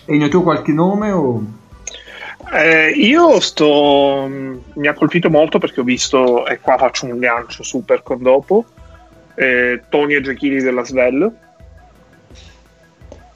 [0.05, 1.41] E tu qualche nome o...
[2.53, 4.29] Eh, io sto.
[4.73, 8.65] Mi ha colpito molto perché ho visto, e qua faccio un gancio super con dopo.
[9.35, 11.31] eh, Tony e Giachini della Svel.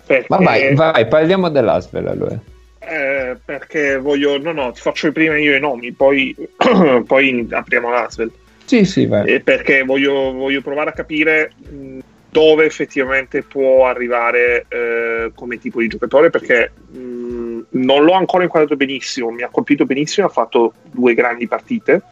[0.06, 2.38] Perché, Ma vai, vai, parliamo dell'Asvel allora.
[2.80, 4.38] eh, perché voglio.
[4.38, 6.36] No, no, ti faccio prima io i nomi, poi,
[7.06, 8.32] poi apriamo l'Asvel.
[8.66, 9.28] Sì, sì, vai.
[9.28, 12.00] Eh, perché voglio, voglio provare a capire mh,
[12.38, 18.76] dove effettivamente può arrivare eh, come tipo di giocatore perché mh, non l'ho ancora inquadrato
[18.76, 19.32] benissimo.
[19.32, 22.04] Mi ha colpito benissimo ha fatto due grandi partite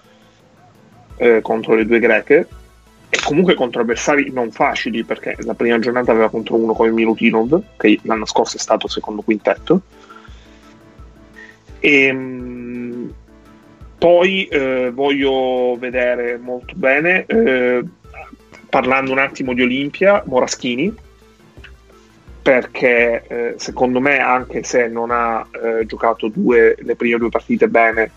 [1.18, 2.48] eh, contro le due greche
[3.08, 7.62] e comunque contro avversari non facili perché la prima giornata aveva contro uno come Milutinov
[7.78, 9.82] che l'anno scorso è stato secondo quintetto.
[11.80, 13.14] E mh,
[14.00, 17.84] poi eh, voglio vedere molto bene, eh,
[18.70, 20.94] parlando un attimo di Olimpia, Moraschini,
[22.42, 27.68] perché eh, secondo me anche se non ha eh, giocato due, le prime due partite
[27.68, 28.12] bene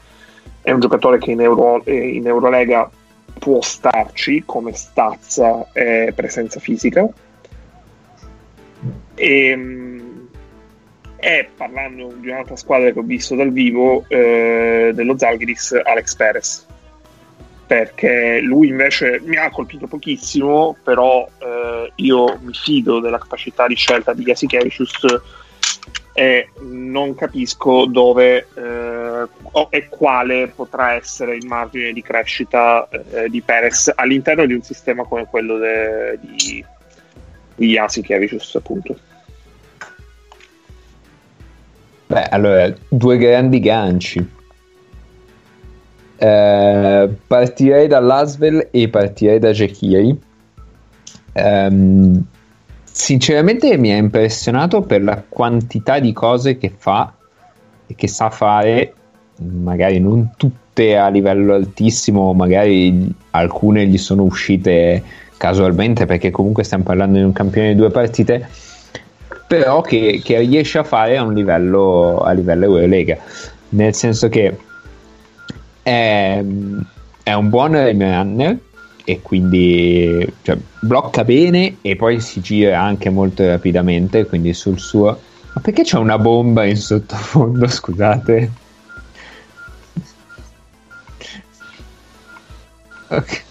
[0.61, 2.91] è un giocatore che in, Euro, eh, in Eurolega
[3.39, 7.09] può starci come stazza e presenza fisica.
[9.15, 10.29] E, ehm,
[11.17, 16.67] e parlando di un'altra squadra che ho visto dal vivo eh, dello Zalgiris Alex Perez
[17.69, 23.75] perché lui invece mi ha colpito pochissimo, però eh, io mi fido della capacità di
[23.75, 25.05] scelta di Jasikevicius
[26.14, 29.29] e non capisco dove eh,
[29.69, 35.05] e quale potrà essere il margine di crescita eh, di Perez all'interno di un sistema
[35.05, 36.64] come quello de, di,
[37.55, 38.99] di Jasikevicius appunto.
[42.07, 44.37] Beh, allora, due grandi ganci
[46.19, 50.21] eh, partirei dall'Asvel e partirei da Jekiri.
[51.35, 52.25] Um,
[52.85, 57.14] sinceramente mi ha impressionato per la quantità di cose che fa
[57.87, 58.93] e che sa fare,
[59.37, 65.03] magari non tutte a livello altissimo, magari alcune gli sono uscite
[65.37, 68.49] casualmente perché comunque stiamo parlando di un campione di due partite,
[69.47, 73.16] però che, che riesce a fare a un livello, a livello Eurolega,
[73.71, 74.57] nel senso che
[75.89, 76.45] è,
[77.22, 78.59] è un buon runner
[79.05, 85.18] e quindi cioè, blocca bene e poi si gira anche molto rapidamente quindi sul suo.
[85.55, 88.51] Ma perché c'è una bomba in sottofondo scusate?
[93.09, 93.47] Ok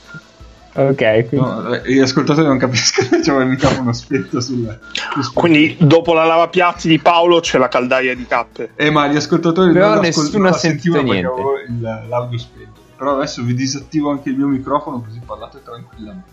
[0.77, 1.37] Ok, quindi...
[1.37, 6.23] no, gli ascoltatori non capiscono che c'è il microfono spento sul, sul Quindi dopo la
[6.23, 8.73] lavapiatti di Paolo c'è la caldaia di cappe.
[8.75, 11.31] Eh, ma gli ascoltatori Però non nessuno ha sentito niente.
[11.67, 12.79] Il, l'audio spento.
[12.95, 16.29] Però adesso vi disattivo anche il mio microfono così parlate tranquillamente.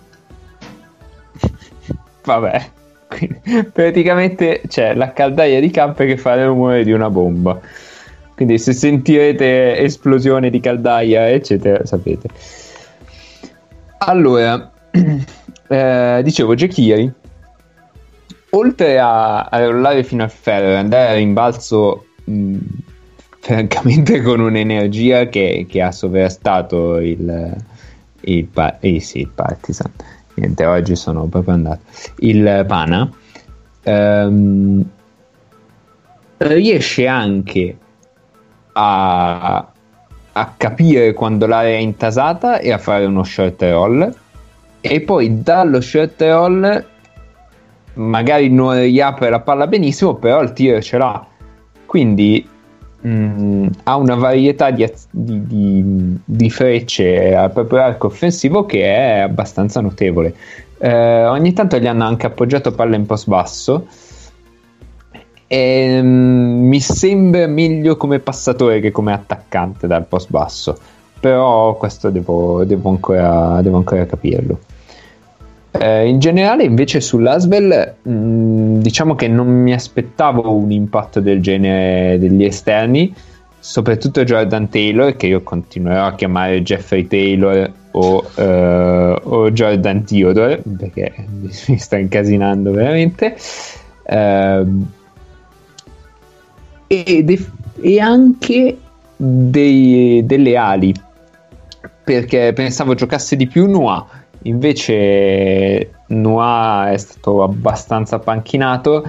[2.25, 2.71] Vabbè.
[3.09, 7.59] Quindi, praticamente c'è la caldaia di cappe che fa il rumore di una bomba.
[8.35, 12.29] Quindi se sentirete esplosione di caldaia, eccetera, sapete.
[14.07, 14.71] Allora,
[15.69, 17.11] eh, dicevo, Jekiri,
[18.51, 22.57] oltre a, a rollare fino al ferro e andare a rimbalzo mh,
[23.41, 27.57] francamente con un'energia che, che ha sovrastato il,
[28.21, 28.49] il,
[28.81, 29.91] eh, sì, il Partizan,
[30.35, 31.81] niente, oggi sono proprio andato,
[32.19, 33.11] il Pana,
[33.83, 34.85] ehm,
[36.37, 37.79] riesce anche
[38.73, 39.73] a,
[40.37, 44.15] a capire quando l'area è intasata e a fare uno short roll
[44.81, 46.87] e poi dallo short roll
[47.95, 51.27] magari non riapre la palla benissimo però il tiro ce l'ha.
[51.87, 52.47] Quindi
[53.01, 58.83] mh, mm, ha una varietà di, di, di, di, frecce al proprio arco offensivo che
[58.83, 60.35] è abbastanza notevole.
[60.79, 63.87] Eh, ogni tanto gli hanno anche appoggiato palla in post basso
[65.47, 70.79] e, um, mi sembra meglio come passatore che come attaccante dal post basso
[71.25, 74.59] però questo devo, devo, ancora, devo ancora, capirlo.
[75.71, 81.41] Eh, in generale invece sull'Asvel mh, mm, diciamo che non mi aspettavo un impatto del
[81.41, 83.13] genere degli esterni
[83.59, 90.63] soprattutto Jordan Taylor che io continuerò a chiamare Jeffrey Taylor o, uh, o Jordan Theodore
[90.77, 93.35] perché mi sta incasinando veramente.
[94.03, 94.87] Uh,
[96.87, 97.47] e, de-
[97.81, 98.79] e anche
[99.17, 100.95] dei, delle ali.
[102.05, 104.07] Perché pensavo giocasse di più Noah.
[104.43, 109.05] Invece Noah è stato abbastanza panchinato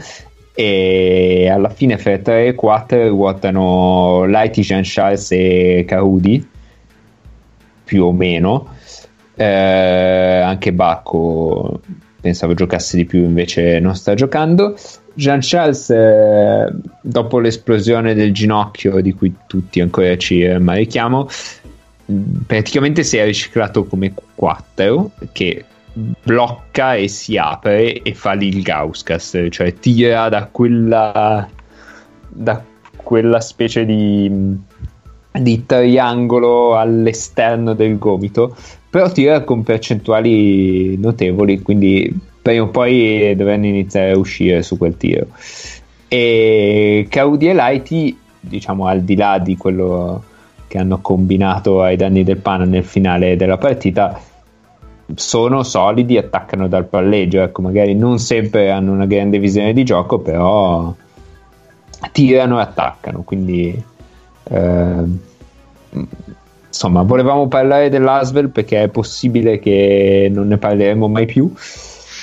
[0.54, 6.48] e alla fine fra 3 e 4 ruotano Lighty, Jean Charles e Carudi
[7.84, 8.70] più o meno.
[9.36, 11.82] Eh, anche Bacco
[12.22, 14.76] pensavo giocasse di più invece non sta giocando
[15.16, 16.72] Jean Charles, eh,
[17.02, 21.28] dopo l'esplosione del ginocchio di cui tutti ancora ci marichiamo,
[22.46, 28.62] praticamente si è riciclato come 4 che blocca e si apre e fa lì il
[28.62, 31.48] Gauskas, cioè tira da quella,
[32.28, 32.64] da
[32.98, 34.58] quella specie di,
[35.32, 38.56] di triangolo all'esterno del gomito,
[38.90, 42.14] però tira con percentuali notevoli, quindi
[42.46, 45.26] prima o poi dovranno iniziare a uscire su quel tiro.
[46.08, 50.24] E Caudi e Lighty, diciamo al di là di quello
[50.68, 54.22] che hanno combinato ai danni del Pana nel finale della partita,
[55.16, 57.42] sono solidi, attaccano dal palleggio.
[57.42, 60.94] Ecco, magari non sempre hanno una grande visione di gioco, però
[62.12, 63.24] tirano e attaccano.
[63.24, 63.84] Quindi,
[64.50, 65.04] eh,
[66.68, 71.52] insomma, volevamo parlare dell'Asvel perché è possibile che non ne parleremo mai più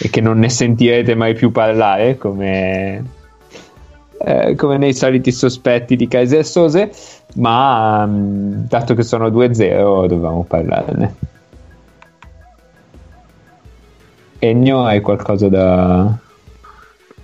[0.05, 3.05] e che non ne sentirete mai più parlare come,
[4.19, 6.91] eh, come nei soliti sospetti di Kaiser Sose,
[7.37, 11.15] ma mm, dato che sono 2-0 dovevamo parlarne.
[14.41, 16.19] Ennio, hai qualcosa da...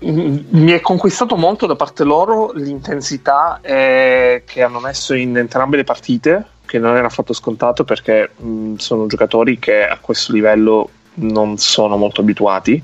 [0.01, 5.83] Mi è conquistato molto da parte loro l'intensità eh, che hanno messo in entrambe le
[5.83, 11.59] partite, che non era affatto scontato perché mh, sono giocatori che a questo livello non
[11.59, 12.83] sono molto abituati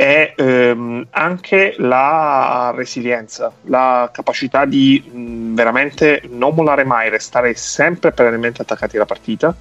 [0.00, 8.12] e ehm, anche la resilienza, la capacità di mh, veramente non mollare mai, restare sempre
[8.12, 9.52] perennemente attaccati alla partita,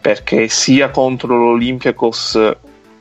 [0.00, 2.54] perché sia contro l'Olympiacos,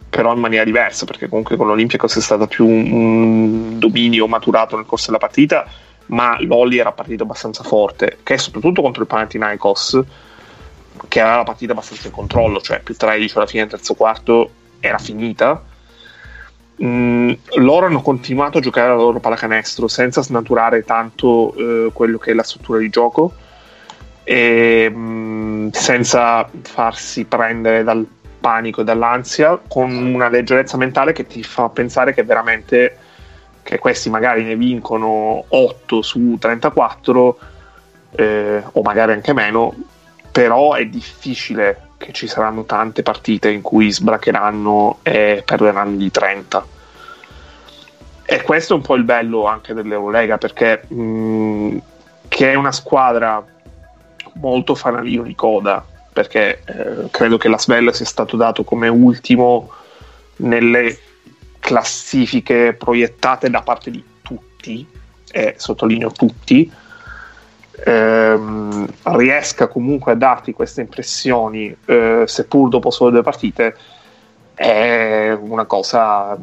[0.10, 4.88] però in maniera diversa, perché comunque con l'Olympiacos è stato più un dominio maturato nel
[4.88, 5.68] corso della partita,
[6.08, 10.02] ma l'Oli era partito abbastanza forte, che soprattutto contro il Panathinaikos,
[11.08, 14.50] che aveva la partita abbastanza in controllo, cioè più 13 alla fine del terzo quarto
[14.80, 15.64] era finita.
[16.84, 22.32] Mm, loro hanno continuato a giocare la loro pallacanestro senza snaturare tanto eh, quello che
[22.32, 23.34] è la struttura di gioco
[24.24, 28.06] e mm, senza farsi prendere dal
[28.42, 32.98] panico e dall'ansia con una leggerezza mentale che ti fa pensare che veramente
[33.64, 37.38] che questi magari ne vincono 8 su 34
[38.12, 39.74] eh, o magari anche meno
[40.36, 46.66] però è difficile che ci saranno tante partite in cui sbracheranno e perderanno di 30.
[48.26, 51.78] E questo è un po' il bello anche dell'Eurolega perché mh, mm,
[52.28, 53.42] che è una squadra
[54.34, 59.72] molto fanalino di coda perché eh, credo che la Svel sia stato dato come ultimo
[60.38, 61.00] nelle
[61.60, 64.86] classifiche proiettate da parte di tutti
[65.32, 66.70] e sottolineo tutti
[67.86, 68.25] ehm,
[69.26, 73.76] riesca comunque a darti queste impressioni, eh, seppur dopo solo due partite,
[74.54, 76.38] è una cosa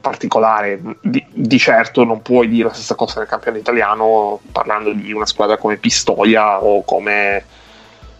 [0.00, 0.80] particolare.
[1.00, 5.26] Di, di, certo non puoi dire la stessa cosa del campione italiano parlando di una
[5.26, 7.44] squadra come Pistoia o come,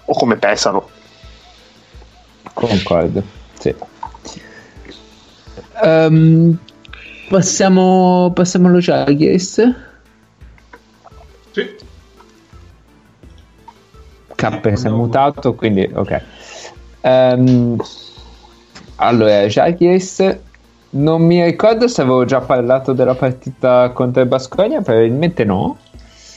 [0.05, 0.90] o come Pesaro.
[2.55, 3.22] Concordo,
[3.59, 3.74] sì.
[5.80, 6.59] Um,
[7.28, 9.88] passiamo, passiamo allo Jaguars.
[14.39, 16.23] K si è mutato, quindi ok.
[17.01, 17.77] Um,
[18.97, 20.39] allora, Jagies,
[20.90, 25.77] non mi ricordo se avevo già parlato della partita contro il Basconia, probabilmente no.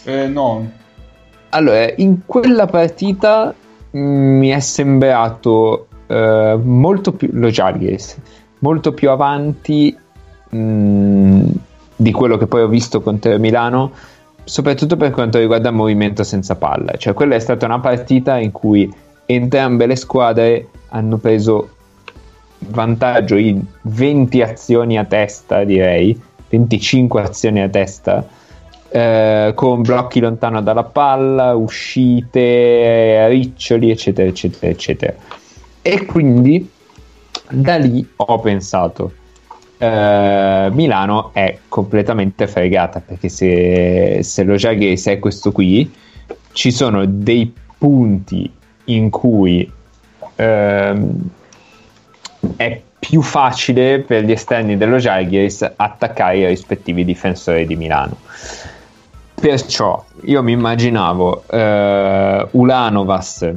[0.06, 0.72] Eh, no.
[1.50, 3.54] Allora, in quella partita
[3.96, 8.18] mm, mi è sembrato uh, molto più lo Jagies,
[8.60, 9.96] molto più avanti
[10.50, 11.50] mh, mm,
[11.96, 13.92] di quello che poi ho visto contro Milano
[14.44, 16.94] soprattutto per quanto riguarda il movimento senza palla.
[16.98, 18.92] Cioè, quella è stata una partita in cui
[19.26, 21.70] entrambe le squadre hanno preso
[22.60, 26.20] vantaggio in 20 azioni a testa, direi,
[26.50, 28.28] 25 azioni a testa,
[28.90, 35.14] eh, con blocchi lontano dalla palla, uscite, riccioli, eccetera, eccetera, eccetera.
[35.82, 36.70] E quindi
[37.50, 39.14] da lì ho pensato,
[39.82, 45.92] eh, Milano è completamente fregata perché se, se lo Jaguars è questo qui
[46.52, 48.52] ci sono dei punti
[48.86, 49.70] in cui
[50.36, 51.30] ehm,
[52.58, 58.18] è più facile per gli esterni dello Jaguars attaccare i rispettivi difensori di Milano.
[59.34, 63.52] Perciò io mi immaginavo eh, Ulanovas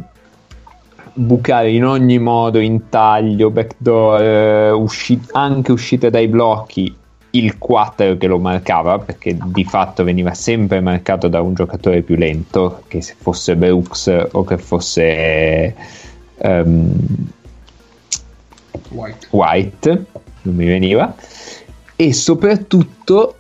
[1.14, 6.94] bucare in ogni modo, in taglio, backdoor, eh, usci- anche uscite dai blocchi
[7.30, 12.16] il 4 che lo marcava perché di fatto veniva sempre marcato da un giocatore più
[12.16, 15.74] lento che se fosse Brooks o che fosse
[16.36, 16.92] um,
[18.90, 19.26] White.
[19.30, 20.04] White
[20.42, 21.14] non mi veniva
[21.96, 23.36] e soprattutto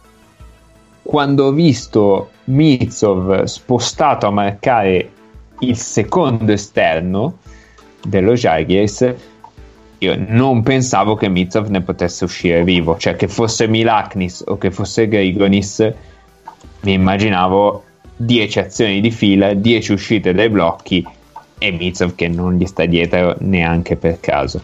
[1.02, 5.10] quando ho visto Mitsov spostato a marcare
[5.60, 7.38] il secondo esterno
[8.04, 9.14] dello Jaguars
[10.04, 12.96] io non pensavo che Mitsov ne potesse uscire vivo.
[12.98, 15.92] Cioè che fosse Milaknis o che fosse Grigonis
[16.80, 17.84] mi immaginavo
[18.16, 21.04] 10 azioni di fila 10 uscite dai blocchi
[21.58, 24.60] e Mitsov che non gli sta dietro neanche per caso.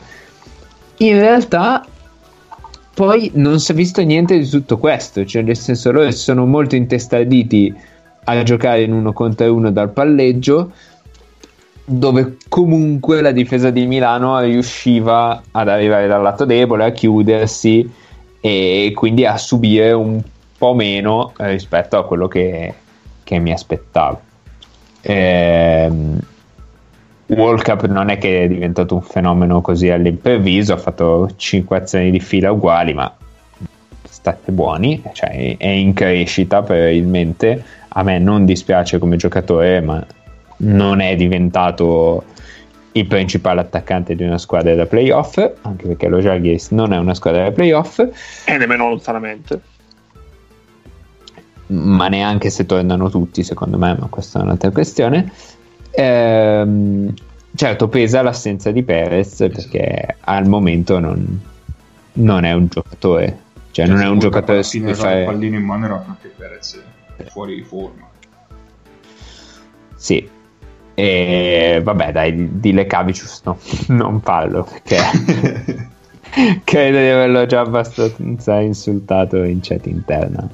[0.98, 1.86] In realtà
[2.92, 5.24] poi non si è visto niente di tutto questo.
[5.24, 7.74] Cioè nel senso loro sono molto intestarditi
[8.24, 10.72] a giocare in uno contro uno dal palleggio
[11.90, 17.90] dove comunque la difesa di Milano riusciva ad arrivare dal lato debole, a chiudersi
[18.40, 20.22] e quindi a subire un
[20.56, 22.72] po' meno rispetto a quello che,
[23.24, 24.20] che mi aspettavo.
[25.02, 26.18] Ehm,
[27.26, 32.12] World Cup non è che è diventato un fenomeno così all'improvviso, ha fatto 5 azioni
[32.12, 33.12] di fila uguali, ma
[34.08, 37.64] state buoni, cioè è in crescita probabilmente.
[37.88, 40.04] A me non dispiace come giocatore, ma
[40.60, 42.24] non è diventato
[42.92, 47.14] il principale attaccante di una squadra da playoff, anche perché lo Jaguars non è una
[47.14, 47.98] squadra da playoff.
[48.44, 49.60] E nemmeno lontanamente.
[51.66, 55.32] Ma neanche se tornano tutti, secondo me, ma questa è un'altra questione.
[55.92, 57.14] Ehm,
[57.54, 61.40] certo, pesa l'assenza di Perez perché al momento non,
[62.14, 63.48] non è un giocatore.
[63.70, 65.20] Cioè, non è un giocatore su cui fare...
[65.20, 66.82] il pallino in mano era anche Perez
[67.26, 68.08] fuori di forma.
[69.94, 70.28] Sì,
[71.00, 73.58] e vabbè, dai, di Lecavicius no,
[73.88, 74.98] non parlo perché
[76.62, 80.46] credo di averlo già abbastanza insultato in chat interna.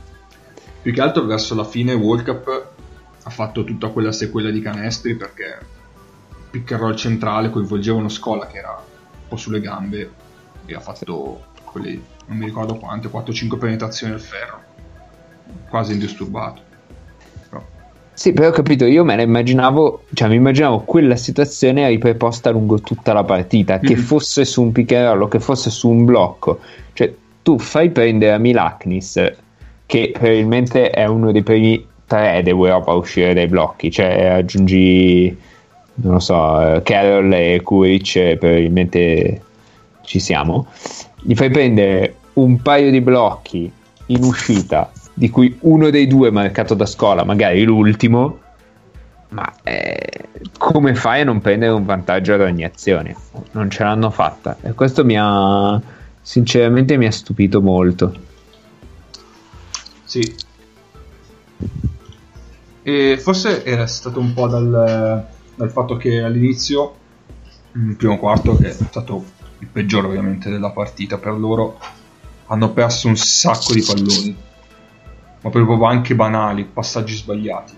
[0.82, 2.68] Più che altro verso la fine World Cup
[3.24, 5.58] ha fatto tutta quella sequela di canestri perché
[6.48, 10.10] pick and roll centrale coinvolgeva uno Scola che era un po' sulle gambe
[10.64, 14.62] e ha fatto quelle, non mi ricordo quante, 4-5 penetrazioni al ferro,
[15.68, 16.62] quasi indisturbato.
[18.16, 22.80] Sì, però ho capito, io me la immaginavo, cioè mi immaginavo quella situazione ripreposta lungo
[22.80, 23.84] tutta la partita, mm-hmm.
[23.84, 26.60] che fosse su un pick and roll o che fosse su un blocco.
[26.94, 27.12] Cioè,
[27.42, 29.22] tu fai prendere a Milaknis,
[29.84, 35.36] che probabilmente è uno dei primi tre d'Europa a uscire dai blocchi, cioè aggiungi,
[35.96, 39.42] non lo so, Carroll e Kuric, probabilmente
[40.04, 40.68] ci siamo.
[41.20, 43.70] Gli fai prendere un paio di blocchi
[44.06, 48.40] in uscita di cui uno dei due marcato da scuola, magari l'ultimo,
[49.30, 50.28] ma eh,
[50.58, 53.16] come fai a non prendere un vantaggio ad ogni azione?
[53.52, 55.80] Non ce l'hanno fatta e questo mi ha
[56.20, 58.14] sinceramente mi ha stupito molto.
[60.04, 60.36] Sì.
[62.82, 66.94] E forse era stato un po' dal, dal fatto che all'inizio,
[67.72, 69.24] il primo quarto, che è stato
[69.60, 71.78] il peggiore ovviamente della partita per loro,
[72.48, 74.44] hanno perso un sacco di palloni
[75.46, 77.74] ma proprio anche banali, passaggi sbagliati.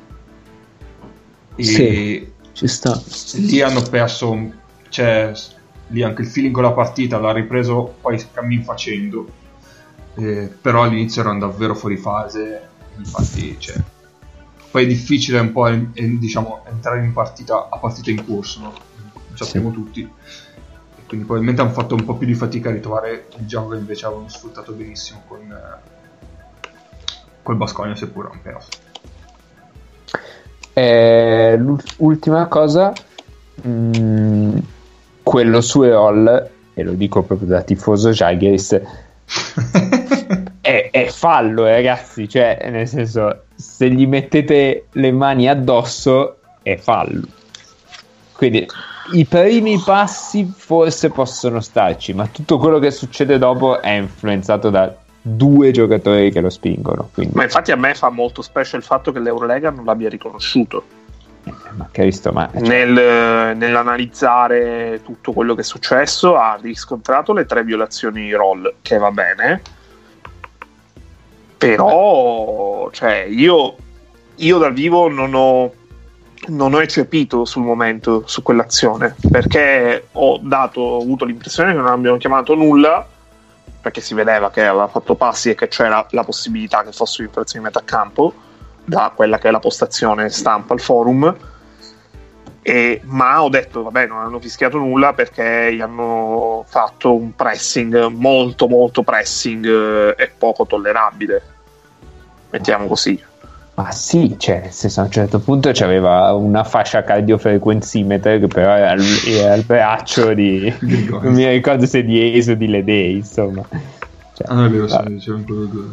[1.54, 2.98] E sì, ci sta.
[3.34, 4.52] Lì hanno perso,
[4.88, 5.32] cioè,
[5.88, 9.28] lì anche il feeling con la partita l'ha ripreso poi cammin facendo,
[10.14, 13.76] eh, però all'inizio erano davvero fuori fase, infatti, cioè,
[14.70, 18.72] poi è difficile un po' eh, diciamo, entrare in partita a partita in corso, no?
[19.28, 19.74] Lo sappiamo sì.
[19.74, 20.10] tutti.
[21.06, 24.06] Quindi probabilmente hanno fatto un po' più di fatica a ritrovare il gioco che invece
[24.06, 25.40] avevano sfruttato benissimo con...
[25.40, 25.96] Eh,
[27.48, 28.68] col Basconia seppur un playoff.
[30.74, 32.92] Eh, l'ultima cosa,
[33.62, 34.58] mh, mm,
[35.22, 38.72] quello su Eol, e lo dico proprio da tifoso Jaggers,
[40.60, 42.28] è, è, fallo, eh, ragazzi.
[42.28, 47.26] Cioè, nel senso, se gli mettete le mani addosso, è fallo.
[48.32, 48.66] Quindi
[49.14, 54.94] i primi passi forse possono starci, ma tutto quello che succede dopo è influenzato da
[55.20, 57.10] due giocatori che lo spingono.
[57.12, 57.34] Quindi.
[57.34, 60.84] Ma infatti a me fa molto specie il fatto che l'Eurolega non l'abbia riconosciuto.
[61.76, 62.32] Ma visto?
[62.32, 62.60] Ma, cioè...
[62.60, 69.10] Nel, nell'analizzare tutto quello che è successo ha riscontrato le tre violazioni roll, che va
[69.10, 69.62] bene.
[71.56, 73.76] Però, cioè, io,
[74.36, 75.72] io dal vivo non ho,
[76.48, 81.88] non ho eccepito sul momento su quell'azione perché ho, dato, ho avuto l'impressione che non
[81.88, 83.06] abbiano chiamato nulla
[83.88, 87.66] perché si vedeva che aveva fatto passi e che c'era la possibilità che fosse un'infrazione
[87.66, 88.34] di metà campo
[88.84, 91.34] da quella che è la postazione stampa al forum.
[92.60, 98.08] E, ma ho detto vabbè non hanno fischiato nulla perché gli hanno fatto un pressing
[98.08, 101.42] molto molto pressing eh, e poco tollerabile.
[102.50, 103.27] Mettiamo così
[103.78, 108.72] ma sì, cioè, nel senso, a un certo punto c'aveva una fascia cardiofrequenzimeter che però
[108.72, 110.74] era, era il braccio di...
[110.80, 113.64] non mi ricordo se di Eso o di Ledei, insomma.
[114.34, 115.84] Cioè, ah, è vero, sì, c'era quello due.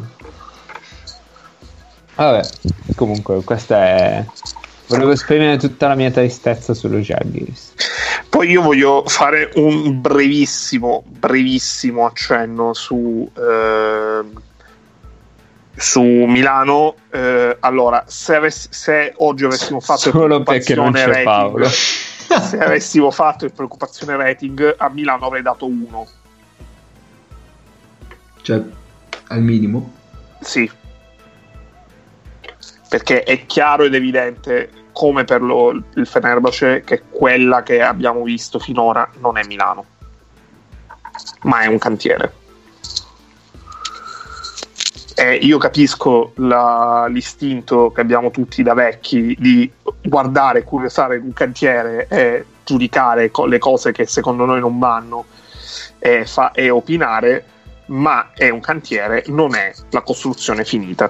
[2.15, 2.47] Vabbè,
[2.95, 4.25] comunque, questa è...
[4.87, 7.73] Volevo esprimere tutta la mia tristezza sullo Jaguars.
[8.29, 13.29] Poi io voglio fare un brevissimo, brevissimo accenno su...
[13.37, 14.44] Eh
[15.75, 16.95] su Milano.
[17.09, 21.67] Eh, allora, se, avessi, se, oggi avessimo fatto solo perché non c'è rating, Paolo.
[21.69, 26.07] se avessimo fatto il preoccupazione rating, a Milano avrei dato 1.
[28.41, 28.61] Cioè,
[29.27, 29.93] al minimo?
[30.41, 30.69] Sì.
[32.87, 38.59] Perché è chiaro ed evidente, come per lo, il Fenerbahce, che quella che abbiamo visto
[38.59, 39.85] finora non è Milano,
[41.41, 42.43] ma è un cantiere
[45.15, 49.71] eh, io capisco la, l'istinto che abbiamo tutti da vecchi di
[50.03, 55.23] guardare, curiosare un cantiere e giudicare co- le cose che secondo noi non vanno
[55.99, 57.45] e, fa- e opinare,
[57.87, 61.09] ma è un cantiere, non è la costruzione finita.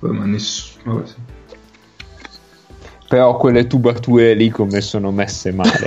[0.00, 0.96] Ma nessuno...
[0.96, 1.14] Vabbè, sì.
[3.08, 5.86] Però quelle tubature lì come sono messe male.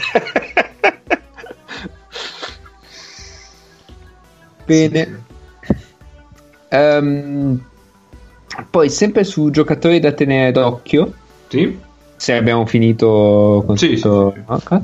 [4.66, 5.34] Bene.
[6.76, 7.60] Ehm,
[8.70, 11.14] poi sempre su giocatori da tenere d'occhio,
[11.48, 11.78] Sì?
[12.16, 14.82] se abbiamo finito con Sì, tutto- sì, sì, ok.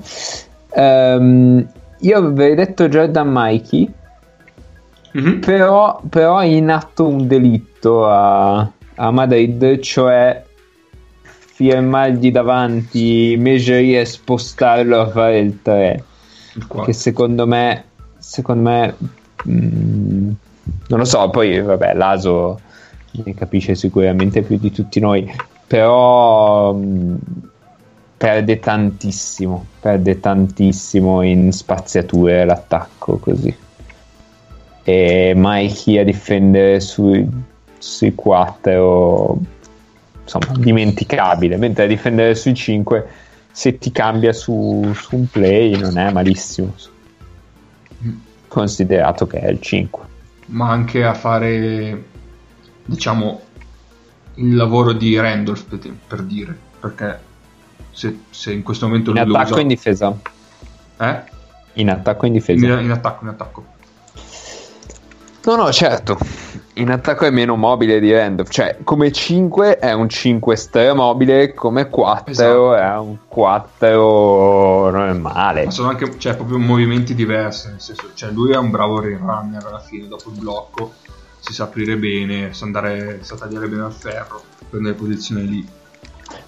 [0.74, 1.68] Ehm,
[2.00, 3.92] io avevo detto Jordan Mikey,
[5.14, 5.40] Mhm.
[5.40, 8.60] però, però è in atto un delitto a,
[8.96, 10.44] a Madrid, cioè
[11.54, 16.04] firmargli davanti Mejeri e spostarlo a fare il 3
[16.56, 16.84] Il qua.
[16.86, 17.84] che secondo me
[18.18, 18.96] secondo me
[19.48, 19.91] mm,
[20.92, 22.60] non lo so poi vabbè l'Aso
[23.12, 25.30] ne capisce sicuramente più di tutti noi
[25.66, 27.16] però mm,
[28.18, 33.54] perde tantissimo perde tantissimo in spaziature l'attacco così.
[34.84, 37.28] E Mikey a difendere sui,
[37.78, 39.40] sui 4
[40.24, 43.08] insomma dimenticabile mentre a difendere sui 5
[43.52, 46.74] se ti cambia su, su un play non è malissimo.
[48.48, 50.10] Considerato che è il 5
[50.52, 52.04] Ma anche a fare,
[52.86, 53.42] diciamo,
[54.36, 56.58] il lavoro di Randolph, per, per dire.
[56.80, 57.20] Perché
[57.92, 59.62] se, se in questo momento in attacco usa...
[59.62, 60.18] in difesa
[60.98, 61.24] Eh?
[61.74, 63.66] in attacco in In, difesa in attacco, in attacco.
[65.44, 66.18] No no certo
[66.76, 71.90] in attacco è meno mobile di Randolph cioè come 5 è un 5 mobile come
[71.90, 72.76] 4 Esatto.
[72.76, 77.68] è un 4 normale Ma sono anche cioè, proprio movimenti diversi.
[77.70, 80.94] Nel senso, cioè, lui è un bravo runner alla fine, dopo il blocco.
[81.40, 85.68] Si sa aprire bene, sa, andare, sa tagliare bene al ferro, prendere posizione lì.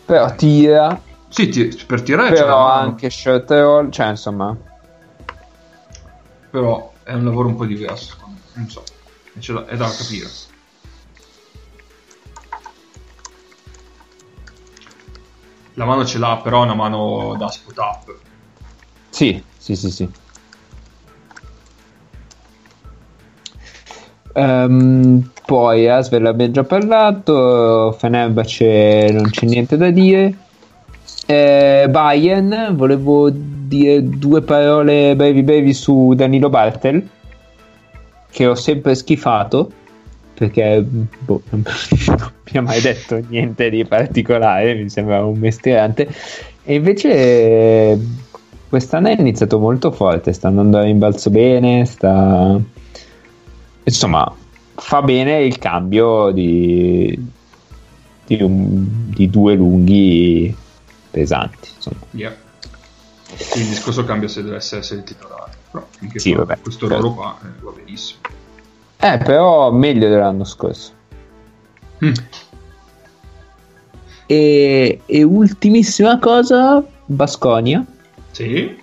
[0.06, 4.56] però tira Sì, ti- per tirare però anche short roll cioè insomma
[6.50, 8.16] però è un lavoro un po' diverso.
[8.54, 8.84] Non so,
[9.66, 10.28] è, da, capire.
[15.76, 18.16] La mano ce l'ha, però è una mano da spot up.
[19.10, 20.10] Sì, sì, sì, sì.
[24.34, 30.38] Ehm, poi Asvel abbiamo già parlato, Fenerbahce non c'è niente da dire.
[31.26, 37.08] Eh, Bayern, volevo dire due parole brevi brevi su Danilo Bartel,
[38.34, 39.72] che ho sempre schifato,
[40.34, 41.64] perché boh, non
[42.52, 46.10] mi ha mai detto niente di particolare, mi sembra un mestierante.
[46.64, 48.00] E invece
[48.68, 52.60] quest'anno è iniziato molto forte, sta andando a rimbalzo bene, sta...
[53.84, 54.34] Insomma,
[54.76, 57.16] fa bene il cambio di,
[58.26, 60.56] di, un- di due lunghi
[61.12, 61.70] pesanti.
[61.76, 61.98] Insomma.
[62.12, 62.36] Yeah.
[63.56, 65.52] Il discorso cambia se dovesse essere il titolare.
[65.72, 67.02] Però finché Sì, vabbè, questo certo.
[67.02, 68.20] ruolo qua eh, va benissimo.
[69.00, 70.92] Eh, però meglio dell'anno scorso.
[72.04, 72.14] Mm.
[74.26, 77.86] E, e ultimissima cosa, Basconia,
[78.32, 78.82] Sì,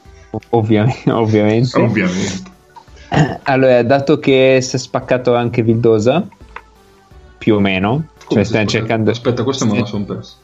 [0.50, 1.10] ovviamente.
[1.10, 1.78] ovviamente.
[1.80, 2.48] ovviamente.
[3.44, 6.26] Allora, dato che si è spaccato anche Vildosa,
[7.38, 10.34] più o meno, Come cioè stiamo cercando, Aspetta, questo me lo sono perso.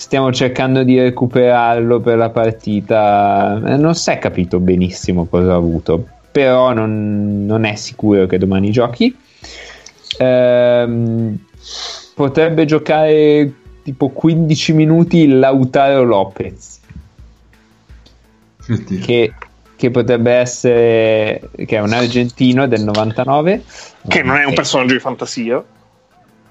[0.00, 3.60] Stiamo cercando di recuperarlo per la partita.
[3.66, 8.38] Eh, Non si è capito benissimo cosa ha avuto, però non, non è sicuro che
[8.38, 9.14] domani giochi.
[10.18, 11.38] Ehm,
[12.14, 13.52] potrebbe giocare
[13.82, 16.78] tipo 15 minuti Lautaro Lopez.
[18.70, 19.00] Oddio.
[19.04, 19.34] che,
[19.76, 23.64] che potrebbe essere che è un argentino del 99
[24.06, 25.62] Che non è un personaggio di fantasia.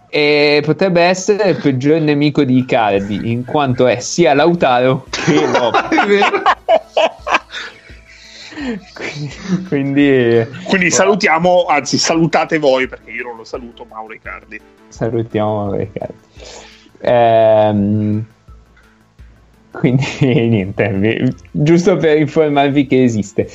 [0.09, 6.25] E potrebbe essere il peggior nemico di Icardi in quanto è sia Lautaro che Lopez.
[9.67, 14.59] Quindi Quindi salutiamo, anzi salutate voi perché io non lo saluto Mauro Icardi.
[14.87, 16.13] salutiamo Icardi.
[17.01, 18.25] Ehm,
[19.71, 23.47] quindi niente giusto per informarvi che esiste.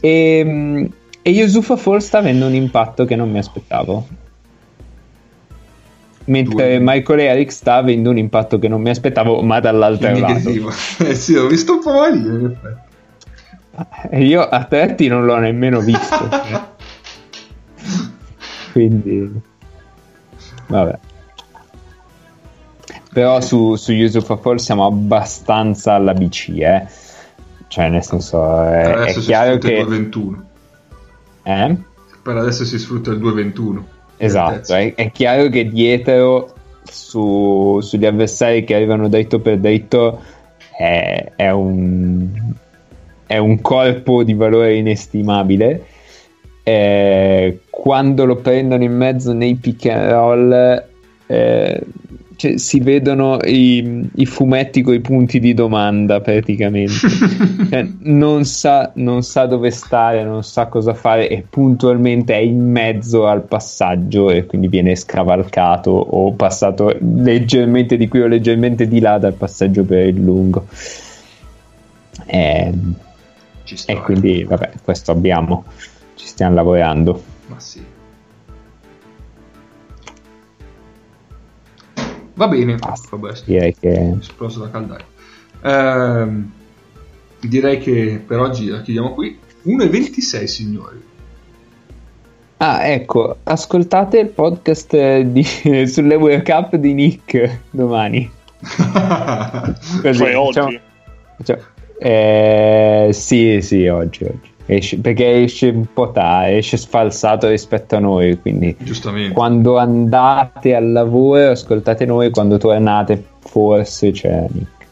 [0.00, 0.88] E,
[1.20, 4.06] e Yusufa Fall sta avendo un impatto che non mi aspettavo
[6.26, 6.80] mentre Due.
[6.80, 10.50] Michael Eric sta avendo un impatto che non mi aspettavo ma dall'altro In lato.
[11.04, 12.90] Eh sì, ho visto un po' malino in effetti.
[14.10, 16.28] e io a Tretti non l'ho nemmeno visto
[18.72, 19.40] quindi
[20.68, 20.98] vabbè
[23.12, 26.86] però su, su Yusufa Fall siamo abbastanza alla BC eh?
[27.68, 30.44] cioè nel senso è, Per è adesso si chiaro sfrutta che il 221.
[31.44, 31.76] eh?
[32.22, 33.86] Per adesso si sfrutta il 221.
[34.24, 36.54] Esatto è, è chiaro che dietro
[36.84, 40.20] su- sugli avversari che arrivano dritto per dritto
[40.76, 42.28] è, è un,
[43.26, 45.86] è un corpo di valore inestimabile.
[46.64, 50.84] Eh, quando lo prendono in mezzo nei pick and roll,
[51.26, 51.80] eh,
[52.42, 57.08] cioè, si vedono i, i, fumetti con i punti di domanda praticamente.
[57.70, 62.68] cioè, non, sa, non, sa, dove stare, non sa cosa fare e puntualmente è in
[62.68, 68.98] mezzo al passaggio e quindi viene scavalcato o passato leggermente di qui o leggermente di
[68.98, 70.66] là dal passaggio per il lungo.
[72.26, 72.72] E,
[73.86, 75.64] e quindi, vabbè, questo abbiamo,
[76.16, 77.22] ci stiamo lavorando.
[77.46, 77.91] Ma sì.
[82.42, 84.16] Va bene, Basta, direi che...
[84.18, 85.04] esploso da caldaia.
[85.62, 86.28] Eh,
[87.46, 89.38] direi che per oggi la chiudiamo qui.
[89.64, 91.00] 1,26 signori.
[92.56, 95.44] Ah, ecco, ascoltate il podcast di,
[95.86, 98.28] sulle World Cup di Nick domani.
[98.58, 100.58] Così, cioè oggi?
[100.58, 100.80] Diciamo,
[101.44, 101.60] cioè,
[102.00, 104.51] eh, sì, sì, oggi, oggi.
[104.74, 108.76] Esce, perché esce un po' tardi, esce sfalsato rispetto a noi, quindi
[109.32, 114.86] quando andate al lavoro ascoltate noi, quando tornate forse c'è Nick.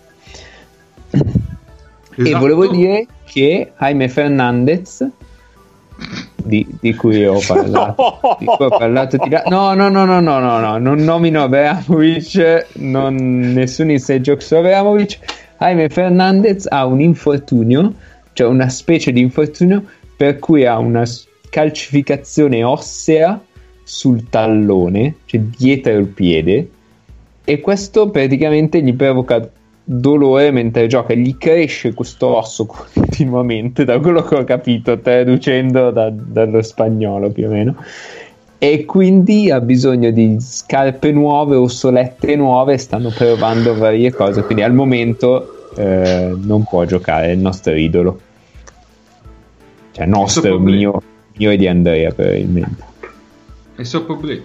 [1.11, 2.37] Esatto.
[2.37, 5.09] E volevo dire che Jaime Fernandez
[6.37, 10.39] di, di, cui ho parlato, di cui ho parlato di no, no, no, no, no,
[10.39, 15.19] no, no, non nomino Abramovic, non, nessun inside joke su Abramovic.
[15.59, 17.93] Jaime Fernandez ha un infortunio
[18.41, 19.85] cioè una specie di infortunio
[20.17, 21.05] per cui ha una
[21.51, 23.39] calcificazione ossea
[23.83, 26.71] sul tallone, cioè dietro il piede,
[27.45, 29.47] e questo praticamente gli provoca
[29.85, 32.65] dolore mentre gioca, gli cresce questo osso
[32.95, 37.77] continuamente, da quello che ho capito, traducendo da, dallo spagnolo più o meno.
[38.57, 44.43] E quindi ha bisogno di scarpe nuove o solette nuove, stanno provando varie cose.
[44.45, 48.29] Quindi al momento eh, non può giocare, il nostro idolo.
[49.93, 51.03] Cioè nostro, mio,
[51.37, 52.85] mio e di Andrea probabilmente.
[53.75, 54.45] È suo problema.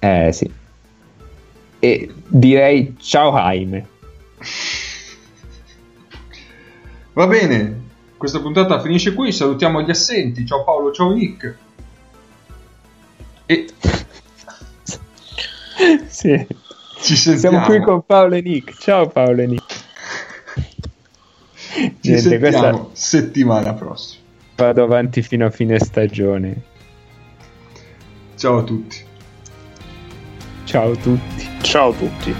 [0.00, 0.50] Eh sì.
[1.80, 3.86] E direi ciao Jaime.
[7.12, 7.82] Va bene,
[8.16, 11.56] questa puntata finisce qui, salutiamo gli assenti, ciao Paolo, ciao Nick.
[13.46, 13.68] E...
[16.06, 16.46] sì.
[17.00, 17.58] Ci sentiamo.
[17.58, 18.76] Siamo qui con Paolo e Nick.
[18.78, 19.77] Ciao Paolo e Nick.
[21.78, 22.86] Ci Niente, sentiamo questa...
[22.92, 24.22] settimana prossima.
[24.56, 26.62] Vado avanti fino a fine stagione.
[28.36, 28.96] Ciao a tutti.
[30.64, 31.48] Ciao a tutti.
[31.62, 32.34] Ciao a tutti.